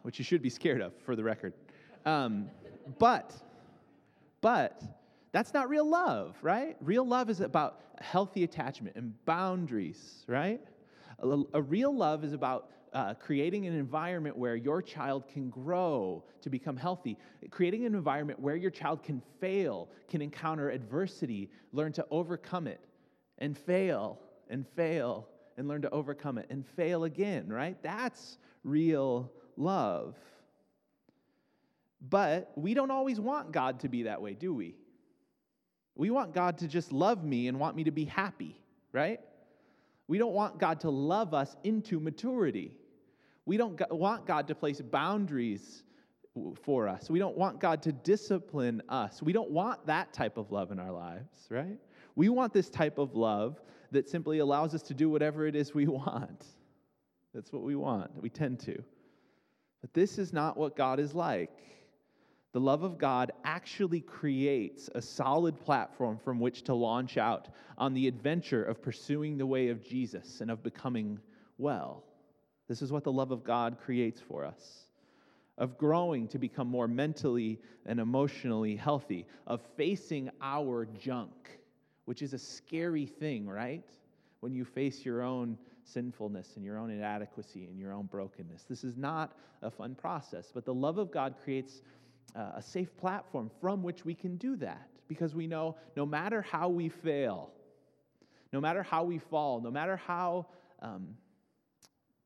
Which 0.03 0.19
you 0.19 0.23
should 0.23 0.41
be 0.41 0.49
scared 0.49 0.79
of, 0.79 0.93
for 1.03 1.17
the 1.17 1.23
record. 1.23 1.51
Um, 2.09 2.49
but, 2.97 3.35
but, 4.41 4.81
that's 5.31 5.53
not 5.53 5.69
real 5.69 5.87
love, 5.87 6.35
right? 6.41 6.75
Real 6.81 7.05
love 7.07 7.29
is 7.29 7.39
about 7.39 7.81
healthy 8.01 8.43
attachment 8.43 8.95
and 8.95 9.13
boundaries, 9.25 10.25
right? 10.25 10.59
A, 11.19 11.43
a 11.53 11.61
real 11.61 11.95
love 11.95 12.23
is 12.23 12.33
about 12.33 12.71
uh, 12.93 13.13
creating 13.13 13.67
an 13.67 13.75
environment 13.75 14.35
where 14.35 14.55
your 14.55 14.81
child 14.81 15.27
can 15.27 15.51
grow 15.51 16.23
to 16.41 16.49
become 16.49 16.75
healthy, 16.75 17.15
creating 17.51 17.85
an 17.85 17.93
environment 17.93 18.39
where 18.39 18.55
your 18.55 18.71
child 18.71 19.03
can 19.03 19.21
fail, 19.39 19.87
can 20.09 20.19
encounter 20.19 20.71
adversity, 20.71 21.47
learn 21.73 21.91
to 21.91 22.03
overcome 22.09 22.65
it, 22.65 22.79
and 23.37 23.55
fail, 23.55 24.19
and 24.49 24.65
fail, 24.75 25.27
and 25.57 25.67
learn 25.67 25.83
to 25.83 25.89
overcome 25.91 26.39
it, 26.39 26.47
and 26.49 26.65
fail 26.65 27.03
again, 27.03 27.47
right? 27.49 27.77
That's 27.83 28.39
real 28.63 29.31
love. 29.57 30.15
But 32.01 32.51
we 32.55 32.73
don't 32.73 32.91
always 32.91 33.19
want 33.19 33.51
God 33.51 33.81
to 33.81 33.89
be 33.89 34.03
that 34.03 34.21
way, 34.21 34.33
do 34.33 34.53
we? 34.53 34.75
We 35.95 36.11
want 36.11 36.33
God 36.33 36.57
to 36.59 36.67
just 36.67 36.93
love 36.93 37.23
me 37.23 37.47
and 37.47 37.59
want 37.59 37.75
me 37.75 37.83
to 37.83 37.91
be 37.91 38.05
happy, 38.05 38.61
right? 38.93 39.19
We 40.07 40.17
don't 40.17 40.33
want 40.33 40.57
God 40.57 40.79
to 40.81 40.89
love 40.89 41.33
us 41.33 41.55
into 41.63 41.99
maturity. 41.99 42.77
We 43.45 43.57
don't 43.57 43.79
want 43.91 44.25
God 44.25 44.47
to 44.47 44.55
place 44.55 44.79
boundaries 44.79 45.83
for 46.63 46.87
us. 46.87 47.09
We 47.09 47.19
don't 47.19 47.37
want 47.37 47.59
God 47.59 47.81
to 47.83 47.91
discipline 47.91 48.81
us. 48.87 49.21
We 49.21 49.33
don't 49.33 49.51
want 49.51 49.85
that 49.87 50.13
type 50.13 50.37
of 50.37 50.51
love 50.51 50.71
in 50.71 50.79
our 50.79 50.91
lives, 50.91 51.47
right? 51.49 51.77
We 52.15 52.29
want 52.29 52.53
this 52.53 52.69
type 52.69 52.97
of 52.97 53.15
love 53.15 53.59
that 53.91 54.07
simply 54.07 54.39
allows 54.39 54.73
us 54.73 54.83
to 54.83 54.93
do 54.93 55.09
whatever 55.09 55.47
it 55.47 55.55
is 55.55 55.73
we 55.73 55.87
want. 55.87 56.45
That's 57.33 57.51
what 57.51 57.63
we 57.63 57.75
want. 57.75 58.11
We 58.21 58.29
tend 58.29 58.59
to. 58.61 58.81
But 59.81 59.93
this 59.93 60.17
is 60.17 60.33
not 60.33 60.57
what 60.57 60.75
God 60.75 60.99
is 60.99 61.13
like. 61.13 61.51
The 62.51 62.59
love 62.59 62.83
of 62.83 62.97
God 62.97 63.31
actually 63.43 64.01
creates 64.01 64.89
a 64.95 65.01
solid 65.01 65.59
platform 65.59 66.17
from 66.17 66.39
which 66.39 66.63
to 66.63 66.73
launch 66.73 67.17
out 67.17 67.49
on 67.77 67.93
the 67.93 68.07
adventure 68.07 68.63
of 68.63 68.81
pursuing 68.81 69.37
the 69.37 69.45
way 69.45 69.69
of 69.69 69.83
Jesus 69.83 70.41
and 70.41 70.49
of 70.49 70.63
becoming 70.63 71.19
well. 71.57 72.03
This 72.67 72.81
is 72.81 72.91
what 72.91 73.03
the 73.03 73.11
love 73.11 73.31
of 73.31 73.43
God 73.43 73.77
creates 73.79 74.19
for 74.19 74.45
us 74.45 74.89
of 75.59 75.77
growing 75.77 76.27
to 76.29 76.39
become 76.39 76.67
more 76.67 76.87
mentally 76.87 77.59
and 77.85 77.99
emotionally 77.99 78.75
healthy, 78.75 79.25
of 79.45 79.61
facing 79.75 80.29
our 80.41 80.85
junk, 80.85 81.59
which 82.05 82.21
is 82.21 82.33
a 82.33 82.39
scary 82.39 83.05
thing, 83.05 83.47
right? 83.47 83.83
When 84.39 84.53
you 84.53 84.63
face 84.63 85.05
your 85.05 85.21
own 85.21 85.57
sinfulness 85.83 86.55
and 86.55 86.63
your 86.63 86.77
own 86.77 86.89
inadequacy 86.89 87.65
and 87.65 87.77
your 87.77 87.91
own 87.91 88.05
brokenness. 88.05 88.63
This 88.63 88.83
is 88.83 88.95
not 88.95 89.37
a 89.61 89.69
fun 89.69 89.95
process, 89.95 90.49
but 90.53 90.63
the 90.63 90.73
love 90.73 90.97
of 90.97 91.11
God 91.11 91.35
creates 91.43 91.81
uh, 92.35 92.51
a 92.55 92.61
safe 92.61 92.95
platform 92.97 93.49
from 93.61 93.83
which 93.83 94.05
we 94.05 94.13
can 94.13 94.37
do 94.37 94.55
that 94.57 94.89
because 95.07 95.35
we 95.35 95.47
know 95.47 95.75
no 95.95 96.05
matter 96.05 96.41
how 96.41 96.69
we 96.69 96.89
fail, 96.89 97.51
no 98.53 98.61
matter 98.61 98.83
how 98.83 99.03
we 99.03 99.17
fall, 99.17 99.61
no 99.61 99.71
matter 99.71 99.97
how 99.97 100.45
um, 100.81 101.15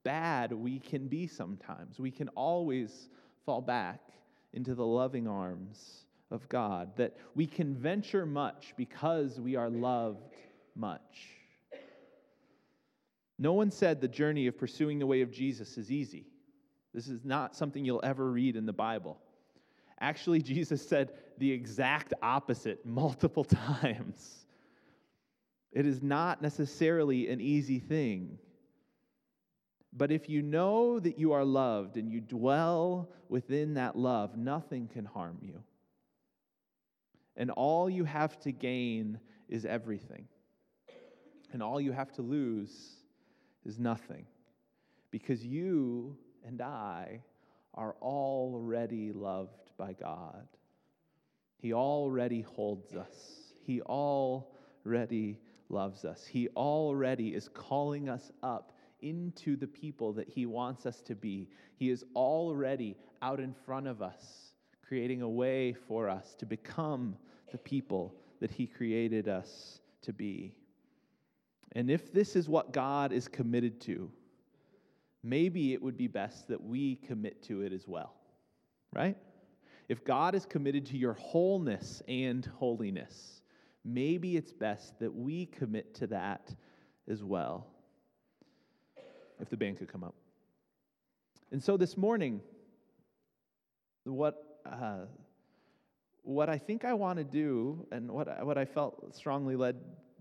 bad 0.03 0.51
we 0.51 0.79
can 0.79 1.07
be 1.07 1.27
sometimes, 1.27 1.99
we 1.99 2.11
can 2.11 2.27
always 2.29 3.09
fall 3.45 3.61
back 3.61 4.01
into 4.53 4.75
the 4.75 4.85
loving 4.85 5.27
arms 5.27 6.05
of 6.29 6.47
God, 6.49 6.95
that 6.97 7.15
we 7.35 7.45
can 7.45 7.75
venture 7.75 8.25
much 8.25 8.73
because 8.77 9.39
we 9.39 9.55
are 9.55 9.69
loved 9.69 10.35
much. 10.75 11.29
No 13.39 13.53
one 13.53 13.71
said 13.71 13.99
the 13.99 14.07
journey 14.07 14.47
of 14.47 14.57
pursuing 14.57 14.99
the 14.99 15.07
way 15.07 15.21
of 15.21 15.31
Jesus 15.31 15.77
is 15.77 15.91
easy. 15.91 16.27
This 16.93 17.07
is 17.07 17.25
not 17.25 17.55
something 17.55 17.83
you'll 17.83 18.01
ever 18.03 18.31
read 18.31 18.55
in 18.55 18.65
the 18.65 18.73
Bible. 18.73 19.17
Actually, 20.03 20.41
Jesus 20.41 20.85
said 20.85 21.13
the 21.37 21.49
exact 21.49 22.13
opposite 22.21 22.85
multiple 22.85 23.43
times. 23.81 24.45
It 25.71 25.85
is 25.85 26.03
not 26.03 26.41
necessarily 26.41 27.29
an 27.29 27.39
easy 27.39 27.79
thing. 27.79 28.37
But 29.93 30.11
if 30.11 30.27
you 30.27 30.41
know 30.41 30.99
that 30.99 31.17
you 31.17 31.31
are 31.31 31.45
loved 31.45 31.95
and 31.95 32.11
you 32.11 32.19
dwell 32.19 33.11
within 33.29 33.75
that 33.75 33.97
love, 33.97 34.35
nothing 34.35 34.89
can 34.89 35.05
harm 35.05 35.37
you. 35.41 35.63
And 37.37 37.49
all 37.49 37.89
you 37.89 38.03
have 38.03 38.37
to 38.41 38.51
gain 38.51 39.21
is 39.47 39.63
everything. 39.63 40.27
And 41.53 41.63
all 41.63 41.79
you 41.79 41.93
have 41.93 42.11
to 42.13 42.21
lose 42.21 42.97
is 43.63 43.79
nothing. 43.79 44.25
Because 45.11 45.45
you 45.45 46.17
and 46.45 46.61
I 46.61 47.21
are 47.73 47.95
already 48.01 49.11
loved 49.11 49.71
by 49.77 49.93
God. 49.93 50.47
He 51.57 51.73
already 51.73 52.41
holds 52.41 52.93
us. 52.93 53.53
He 53.63 53.81
already 53.81 55.39
loves 55.69 56.05
us. 56.05 56.25
He 56.25 56.49
already 56.49 57.33
is 57.33 57.49
calling 57.49 58.09
us 58.09 58.31
up 58.43 58.73
into 59.01 59.55
the 59.55 59.67
people 59.67 60.13
that 60.13 60.29
He 60.29 60.45
wants 60.45 60.85
us 60.85 61.01
to 61.01 61.15
be. 61.15 61.49
He 61.75 61.89
is 61.89 62.03
already 62.15 62.95
out 63.21 63.39
in 63.39 63.53
front 63.53 63.87
of 63.87 64.01
us, 64.01 64.53
creating 64.85 65.21
a 65.21 65.29
way 65.29 65.73
for 65.73 66.09
us 66.09 66.35
to 66.35 66.45
become 66.45 67.15
the 67.51 67.57
people 67.57 68.15
that 68.39 68.51
He 68.51 68.67
created 68.67 69.27
us 69.27 69.79
to 70.01 70.13
be. 70.13 70.53
And 71.73 71.89
if 71.89 72.13
this 72.13 72.35
is 72.35 72.47
what 72.47 72.71
God 72.71 73.11
is 73.11 73.27
committed 73.27 73.81
to, 73.81 74.11
maybe 75.23 75.73
it 75.73 75.81
would 75.81 75.97
be 75.97 76.07
best 76.07 76.47
that 76.49 76.61
we 76.61 76.95
commit 76.95 77.41
to 77.43 77.61
it 77.61 77.71
as 77.71 77.87
well, 77.87 78.13
right? 78.93 79.17
If 79.89 80.03
God 80.03 80.35
is 80.35 80.45
committed 80.45 80.85
to 80.87 80.97
your 80.97 81.13
wholeness 81.13 82.01
and 82.07 82.45
holiness, 82.57 83.41
maybe 83.83 84.37
it's 84.37 84.51
best 84.51 84.99
that 84.99 85.13
we 85.13 85.45
commit 85.45 85.95
to 85.95 86.07
that 86.07 86.53
as 87.09 87.23
well. 87.23 87.67
If 89.39 89.49
the 89.49 89.57
band 89.57 89.77
could 89.77 89.91
come 89.91 90.03
up. 90.03 90.15
And 91.51 91.61
so 91.61 91.77
this 91.77 91.97
morning, 91.97 92.41
what, 94.05 94.61
uh, 94.65 95.05
what 96.23 96.49
I 96.49 96.57
think 96.57 96.85
I 96.85 96.93
want 96.93 97.17
to 97.17 97.23
do, 97.23 97.85
and 97.91 98.09
what, 98.11 98.45
what 98.45 98.57
I 98.57 98.65
felt 98.65 99.15
strongly 99.15 99.55
led 99.55 99.77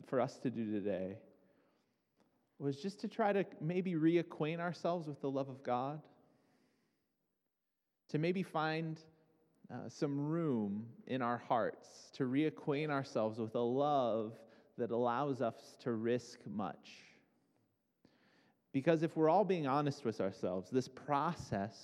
for 0.07 0.21
us 0.21 0.39
to 0.39 0.51
do 0.51 0.71
today, 0.71 1.19
was 2.63 2.77
just 2.77 3.01
to 3.01 3.09
try 3.09 3.33
to 3.33 3.45
maybe 3.61 3.95
reacquaint 3.95 4.61
ourselves 4.61 5.09
with 5.09 5.21
the 5.21 5.29
love 5.29 5.49
of 5.49 5.65
God, 5.65 6.01
to 8.09 8.19
maybe 8.19 8.45
find 8.45 9.01
uh, 9.69 9.89
some 9.89 10.29
room 10.29 10.87
in 11.09 11.23
our 11.23 11.39
hearts 11.39 11.89
to 12.15 12.25
reacquaint 12.25 12.91
ourselves 12.91 13.39
with 13.39 13.55
a 13.57 13.61
love 13.61 14.39
that 14.79 14.93
allows 14.93 15.43
us 15.43 15.77
to 15.81 15.93
risk 15.93 16.39
much. 16.47 16.91
Because 18.73 19.03
if 19.03 19.17
we're 19.17 19.29
all 19.29 19.45
being 19.45 19.67
honest 19.67 20.05
with 20.05 20.21
ourselves, 20.21 20.71
this 20.71 20.89
process, 20.89 21.77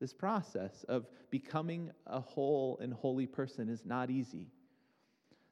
this 0.00 0.14
process 0.14 0.84
of 0.88 1.06
becoming 1.30 1.90
a 2.06 2.20
whole 2.20 2.78
and 2.80 2.94
holy 2.94 3.26
person 3.26 3.68
is 3.68 3.84
not 3.84 4.10
easy. 4.10 4.46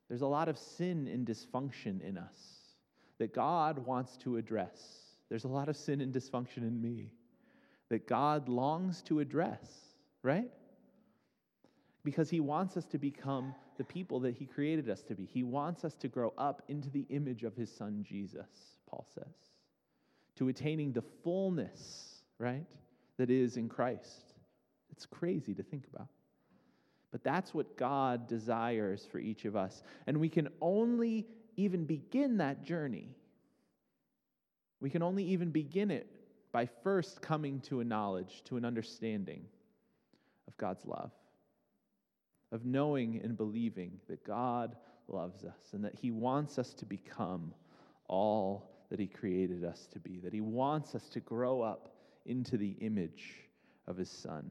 There's 0.09 0.23
a 0.23 0.27
lot 0.27 0.49
of 0.49 0.57
sin 0.57 1.09
and 1.09 1.27
dysfunction 1.27 2.01
in 2.01 2.17
us 2.17 2.60
that 3.21 3.35
God 3.35 3.79
wants 3.79 4.17
to 4.17 4.39
address. 4.39 4.81
There's 5.29 5.45
a 5.45 5.49
lot 5.49 5.69
of 5.69 5.77
sin 5.77 6.01
and 6.01 6.13
dysfunction 6.13 6.59
in 6.59 6.81
me 6.81 7.13
that 7.91 8.09
God 8.09 8.49
longs 8.49 9.03
to 9.03 9.21
address, 9.21 9.69
right? 10.23 10.51
Because 12.03 12.31
He 12.31 12.41
wants 12.41 12.79
us 12.79 12.87
to 12.87 12.99
become 12.99 13.55
the 13.77 13.85
people 13.85 14.21
that 14.21 14.35
He 14.35 14.47
created 14.47 14.89
us 14.89 15.03
to 15.03 15.15
be. 15.15 15.27
He 15.27 15.43
wants 15.43 15.85
us 15.85 15.95
to 15.97 16.09
grow 16.09 16.33
up 16.39 16.63
into 16.69 16.89
the 16.89 17.05
image 17.11 17.45
of 17.45 17.55
His 17.55 17.71
Son 17.71 18.03
Jesus, 18.09 18.49
Paul 18.89 19.07
says, 19.15 19.35
to 20.37 20.49
attaining 20.49 20.93
the 20.93 21.05
fullness, 21.23 22.23
right, 22.39 22.67
that 23.19 23.29
is 23.29 23.59
in 23.59 23.69
Christ. 23.69 24.33
It's 24.91 25.05
crazy 25.05 25.53
to 25.53 25.63
think 25.63 25.85
about. 25.93 26.09
But 27.13 27.23
that's 27.23 27.53
what 27.53 27.77
God 27.77 28.29
desires 28.29 29.07
for 29.13 29.19
each 29.19 29.45
of 29.45 29.57
us. 29.57 29.83
And 30.07 30.17
we 30.17 30.31
can 30.31 30.49
only 30.63 31.27
even 31.57 31.85
begin 31.85 32.39
that 32.39 32.65
journey 32.65 33.09
We 34.81 34.91
can 34.91 35.03
only 35.03 35.25
even 35.25 35.51
begin 35.51 35.91
it 35.91 36.07
by 36.53 36.67
first 36.83 37.23
coming 37.23 37.61
to 37.63 37.81
a 37.81 37.85
knowledge, 37.85 38.43
to 38.47 38.57
an 38.57 38.65
understanding 38.65 39.45
of 40.49 40.57
God's 40.57 40.85
love, 40.87 41.13
of 42.51 42.65
knowing 42.65 43.21
and 43.23 43.37
believing 43.37 44.01
that 44.09 44.25
God 44.25 44.77
loves 45.09 45.45
us 45.45 45.73
and 45.73 45.85
that 45.85 45.95
He 45.95 46.11
wants 46.11 46.59
us 46.59 46.75
to 46.75 46.87
become 46.87 47.55
all 48.09 48.71
that 48.91 48.99
He 48.99 49.07
created 49.07 49.65
us 49.65 49.87
to 49.93 50.01
be, 50.01 50.19
that 50.21 50.33
He 50.33 50.41
wants 50.41 50.95
us 50.95 51.09
to 51.11 51.21
grow 51.21 51.63
up 51.63 51.95
into 52.27 52.57
the 52.57 52.77
image 52.81 53.49
of 53.87 53.97
His 53.97 54.11
Son. 54.11 54.51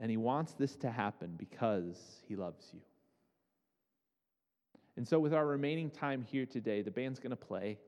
And 0.00 0.10
He 0.10 0.16
wants 0.16 0.54
this 0.54 0.76
to 0.76 0.90
happen 0.90 1.34
because 1.36 1.98
He 2.28 2.36
loves 2.36 2.64
you. 2.72 2.80
And 5.00 5.08
so, 5.08 5.18
with 5.18 5.32
our 5.32 5.46
remaining 5.46 5.88
time 5.88 6.26
here 6.30 6.44
today, 6.44 6.82
the 6.82 6.90
band's 6.90 7.20
going 7.20 7.30
to 7.30 7.34
play. 7.34 7.78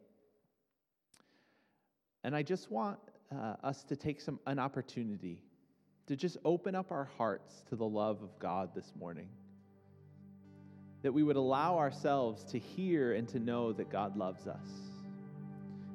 And 2.25 2.35
I 2.35 2.42
just 2.42 2.70
want 2.70 2.98
uh, 3.31 3.57
us 3.62 3.85
to 3.85 3.96
take 3.96 4.18
some, 4.18 4.40
an 4.46 4.59
opportunity 4.59 5.42
to 6.07 6.16
just 6.16 6.38
open 6.42 6.75
up 6.75 6.90
our 6.90 7.11
hearts 7.18 7.64
to 7.68 7.77
the 7.77 7.85
love 7.85 8.22
of 8.22 8.38
God 8.38 8.70
this 8.75 8.94
morning. 8.98 9.29
That 11.03 11.12
we 11.12 11.22
would 11.22 11.37
allow 11.37 11.77
ourselves 11.77 12.44
to 12.44 12.59
hear 12.59 13.12
and 13.12 13.29
to 13.29 13.38
know 13.38 13.75
that 13.75 13.90
God 13.90 14.16
loves 14.16 14.46
us 14.46 14.70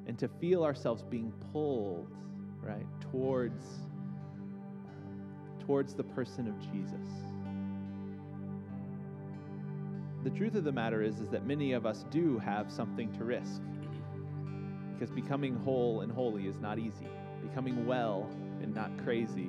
and 0.06 0.16
to 0.20 0.28
feel 0.28 0.62
ourselves 0.62 1.02
being 1.02 1.32
pulled, 1.52 2.14
right, 2.62 2.86
towards, 3.10 3.64
towards 5.66 5.94
the 5.94 6.04
person 6.04 6.46
of 6.46 6.72
Jesus. 6.72 7.08
The 10.28 10.36
truth 10.36 10.56
of 10.56 10.64
the 10.64 10.72
matter 10.72 11.00
is, 11.00 11.20
is 11.20 11.30
that 11.30 11.46
many 11.46 11.72
of 11.72 11.86
us 11.86 12.04
do 12.10 12.38
have 12.40 12.70
something 12.70 13.10
to 13.14 13.24
risk 13.24 13.62
because 14.92 15.10
becoming 15.10 15.56
whole 15.56 16.02
and 16.02 16.12
holy 16.12 16.46
is 16.46 16.60
not 16.60 16.78
easy. 16.78 17.08
Becoming 17.40 17.86
well 17.86 18.28
and 18.60 18.74
not 18.74 18.90
crazy 19.02 19.48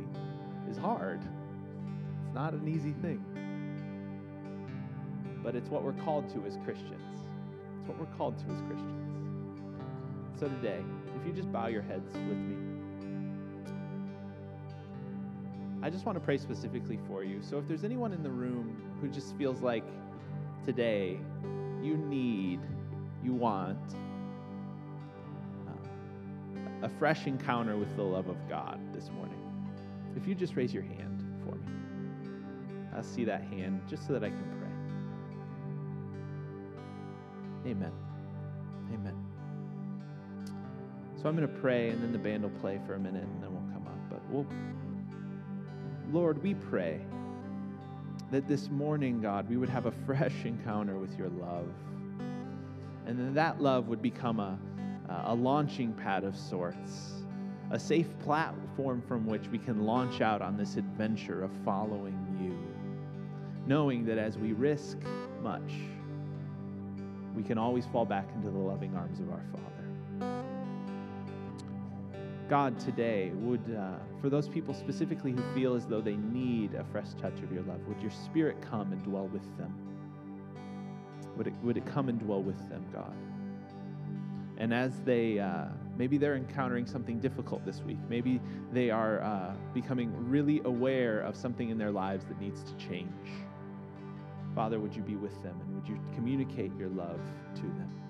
is 0.72 0.78
hard. 0.78 1.20
It's 2.24 2.34
not 2.34 2.54
an 2.54 2.66
easy 2.70 2.94
thing. 2.94 3.22
But 5.44 5.54
it's 5.54 5.68
what 5.68 5.84
we're 5.84 5.92
called 5.92 6.30
to 6.30 6.46
as 6.46 6.56
Christians. 6.64 7.26
It's 7.80 7.90
what 7.90 8.00
we're 8.00 8.16
called 8.18 8.38
to 8.38 8.46
as 8.46 8.62
Christians. 8.62 9.60
So 10.40 10.48
today, 10.48 10.82
if 11.20 11.28
you 11.28 11.34
just 11.34 11.52
bow 11.52 11.68
your 11.68 11.82
heads 11.82 12.14
with 12.14 12.38
me, 12.38 12.56
I 15.82 15.90
just 15.90 16.06
want 16.06 16.16
to 16.18 16.24
pray 16.24 16.38
specifically 16.38 17.00
for 17.06 17.26
you. 17.26 17.42
So 17.42 17.58
if 17.58 17.68
there's 17.68 17.84
anyone 17.84 18.14
in 18.14 18.24
the 18.24 18.32
room 18.32 18.82
who 19.02 19.10
just 19.10 19.36
feels 19.36 19.62
like 19.62 19.84
today 20.66 21.20
you 21.82 21.98
need, 21.98 22.60
you 23.24 23.34
want, 23.34 23.78
uh, 25.68 26.86
a 26.86 26.90
fresh 26.90 27.28
encounter 27.28 27.78
with 27.78 27.96
the 27.96 28.04
love 28.04 28.28
of 28.28 28.38
God 28.50 28.80
this 28.94 29.10
morning, 29.12 29.42
if 30.16 30.28
you 30.28 30.36
just 30.36 30.56
raise 30.56 30.74
your 30.74 30.84
hand 30.84 31.24
for 31.44 31.56
me, 31.56 31.74
I'll 32.96 33.04
see 33.04 33.24
that 33.26 33.44
hand 33.44 33.82
just 33.88 34.06
so 34.08 34.14
that 34.14 34.24
I 34.24 34.30
can 34.30 34.44
pray. 37.64 37.72
Amen. 37.72 37.92
Amen. 38.94 39.16
So 41.22 41.28
I'm 41.28 41.36
going 41.36 41.48
to 41.48 41.60
pray, 41.60 41.90
and 41.90 42.02
then 42.02 42.12
the 42.12 42.18
band 42.18 42.44
will 42.44 42.50
play 42.62 42.80
for 42.86 42.96
a 42.96 43.00
minute, 43.00 43.24
and 43.24 43.44
then 43.44 43.52
we'll 43.52 43.74
come 43.74 43.86
up. 43.88 44.10
But 44.10 44.22
we'll, 44.30 44.48
Lord, 46.12 46.42
we 46.42 46.54
pray 46.54 47.02
that 48.32 48.48
this 48.48 48.70
morning, 48.70 49.22
God, 49.22 49.50
we 49.50 49.58
would 49.58 49.70
have 49.70 49.86
a 49.86 49.92
fresh 49.92 50.34
encounter 50.46 50.98
with 50.98 51.18
your 51.18 51.30
love. 51.30 51.68
And 53.06 53.18
then 53.18 53.34
that 53.34 53.62
love 53.62 53.88
would 53.88 54.02
become 54.02 54.40
a, 54.40 54.58
a 55.26 55.34
launching 55.34 55.94
pad 55.94 56.24
of 56.24 56.36
sorts, 56.36 57.24
a 57.72 57.80
safe 57.80 58.08
platform 58.20 59.02
from 59.08 59.26
which 59.26 59.48
we 59.48 59.58
can 59.58 59.84
launch 59.86 60.22
out 60.22 60.42
on 60.42 60.58
this 60.58 60.76
adventure 60.76 61.44
of 61.44 61.52
following 61.66 62.18
you, 62.40 62.56
knowing 63.68 64.06
that 64.06 64.18
as 64.18 64.38
we 64.38 64.54
risk 64.54 64.98
much, 65.42 65.72
we 67.36 67.42
can 67.42 67.58
always 67.58 67.86
fall 67.88 68.06
back 68.06 68.28
into 68.36 68.52
the 68.52 68.58
loving 68.58 68.96
arms 68.96 69.20
of 69.20 69.30
our 69.32 69.44
Father. 69.52 69.89
God, 72.50 72.80
today, 72.80 73.30
would, 73.36 73.62
uh, 73.78 74.00
for 74.20 74.30
those 74.30 74.50
people 74.50 74.74
specifically 74.74 75.32
who 75.32 75.42
feel 75.54 75.76
as 75.76 75.86
though 75.86 76.02
they 76.02 76.16
need 76.16 76.74
a 76.74 76.84
fresh 76.84 77.10
touch 77.22 77.40
of 77.44 77.52
your 77.52 77.62
love, 77.64 77.80
would 77.88 78.02
your 78.02 78.10
Spirit 78.10 78.60
come 78.60 78.92
and 78.92 79.04
dwell 79.04 79.28
with 79.28 79.46
them? 79.60 79.72
Would 81.38 81.46
it, 81.46 81.54
would 81.62 81.78
it 81.78 81.86
come 81.86 82.10
and 82.10 82.20
dwell 82.20 82.42
with 82.42 82.58
them, 82.68 82.84
God? 82.92 83.14
And 84.58 84.74
as 84.74 85.00
they, 85.02 85.38
uh, 85.38 85.66
maybe 85.96 86.18
they're 86.18 86.36
encountering 86.36 86.88
something 86.88 87.20
difficult 87.20 87.64
this 87.66 87.82
week, 87.82 88.00
maybe 88.10 88.42
they 88.74 88.90
are 88.90 89.22
uh, 89.22 89.54
becoming 89.76 90.12
really 90.28 90.60
aware 90.66 91.20
of 91.22 91.36
something 91.36 91.70
in 91.70 91.78
their 91.78 91.92
lives 91.92 92.26
that 92.26 92.42
needs 92.42 92.64
to 92.64 92.76
change. 92.78 93.30
Father, 94.56 94.80
would 94.80 94.96
you 94.96 95.04
be 95.04 95.16
with 95.16 95.42
them 95.44 95.56
and 95.62 95.76
would 95.76 95.88
you 95.88 96.00
communicate 96.16 96.72
your 96.80 96.90
love 96.90 97.22
to 97.56 97.62
them? 97.62 98.09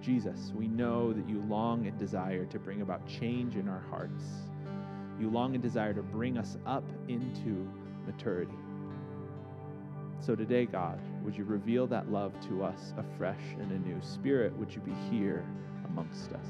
Jesus, 0.00 0.52
we 0.54 0.68
know 0.68 1.12
that 1.12 1.28
you 1.28 1.40
long 1.48 1.86
and 1.86 1.98
desire 1.98 2.44
to 2.46 2.58
bring 2.58 2.82
about 2.82 3.06
change 3.06 3.56
in 3.56 3.68
our 3.68 3.82
hearts. 3.90 4.24
You 5.20 5.30
long 5.30 5.54
and 5.54 5.62
desire 5.62 5.92
to 5.94 6.02
bring 6.02 6.38
us 6.38 6.56
up 6.66 6.84
into 7.08 7.68
maturity. 8.06 8.54
So 10.20 10.34
today, 10.34 10.66
God, 10.66 11.00
would 11.22 11.36
you 11.36 11.44
reveal 11.44 11.86
that 11.88 12.10
love 12.10 12.32
to 12.48 12.64
us 12.64 12.92
afresh 12.96 13.42
and 13.60 13.70
anew? 13.72 14.00
Spirit, 14.02 14.56
would 14.56 14.74
you 14.74 14.80
be 14.80 14.94
here 15.10 15.44
amongst 15.86 16.32
us? 16.32 16.48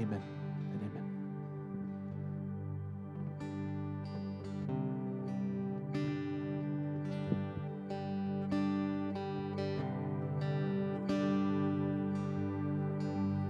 Amen. 0.00 0.33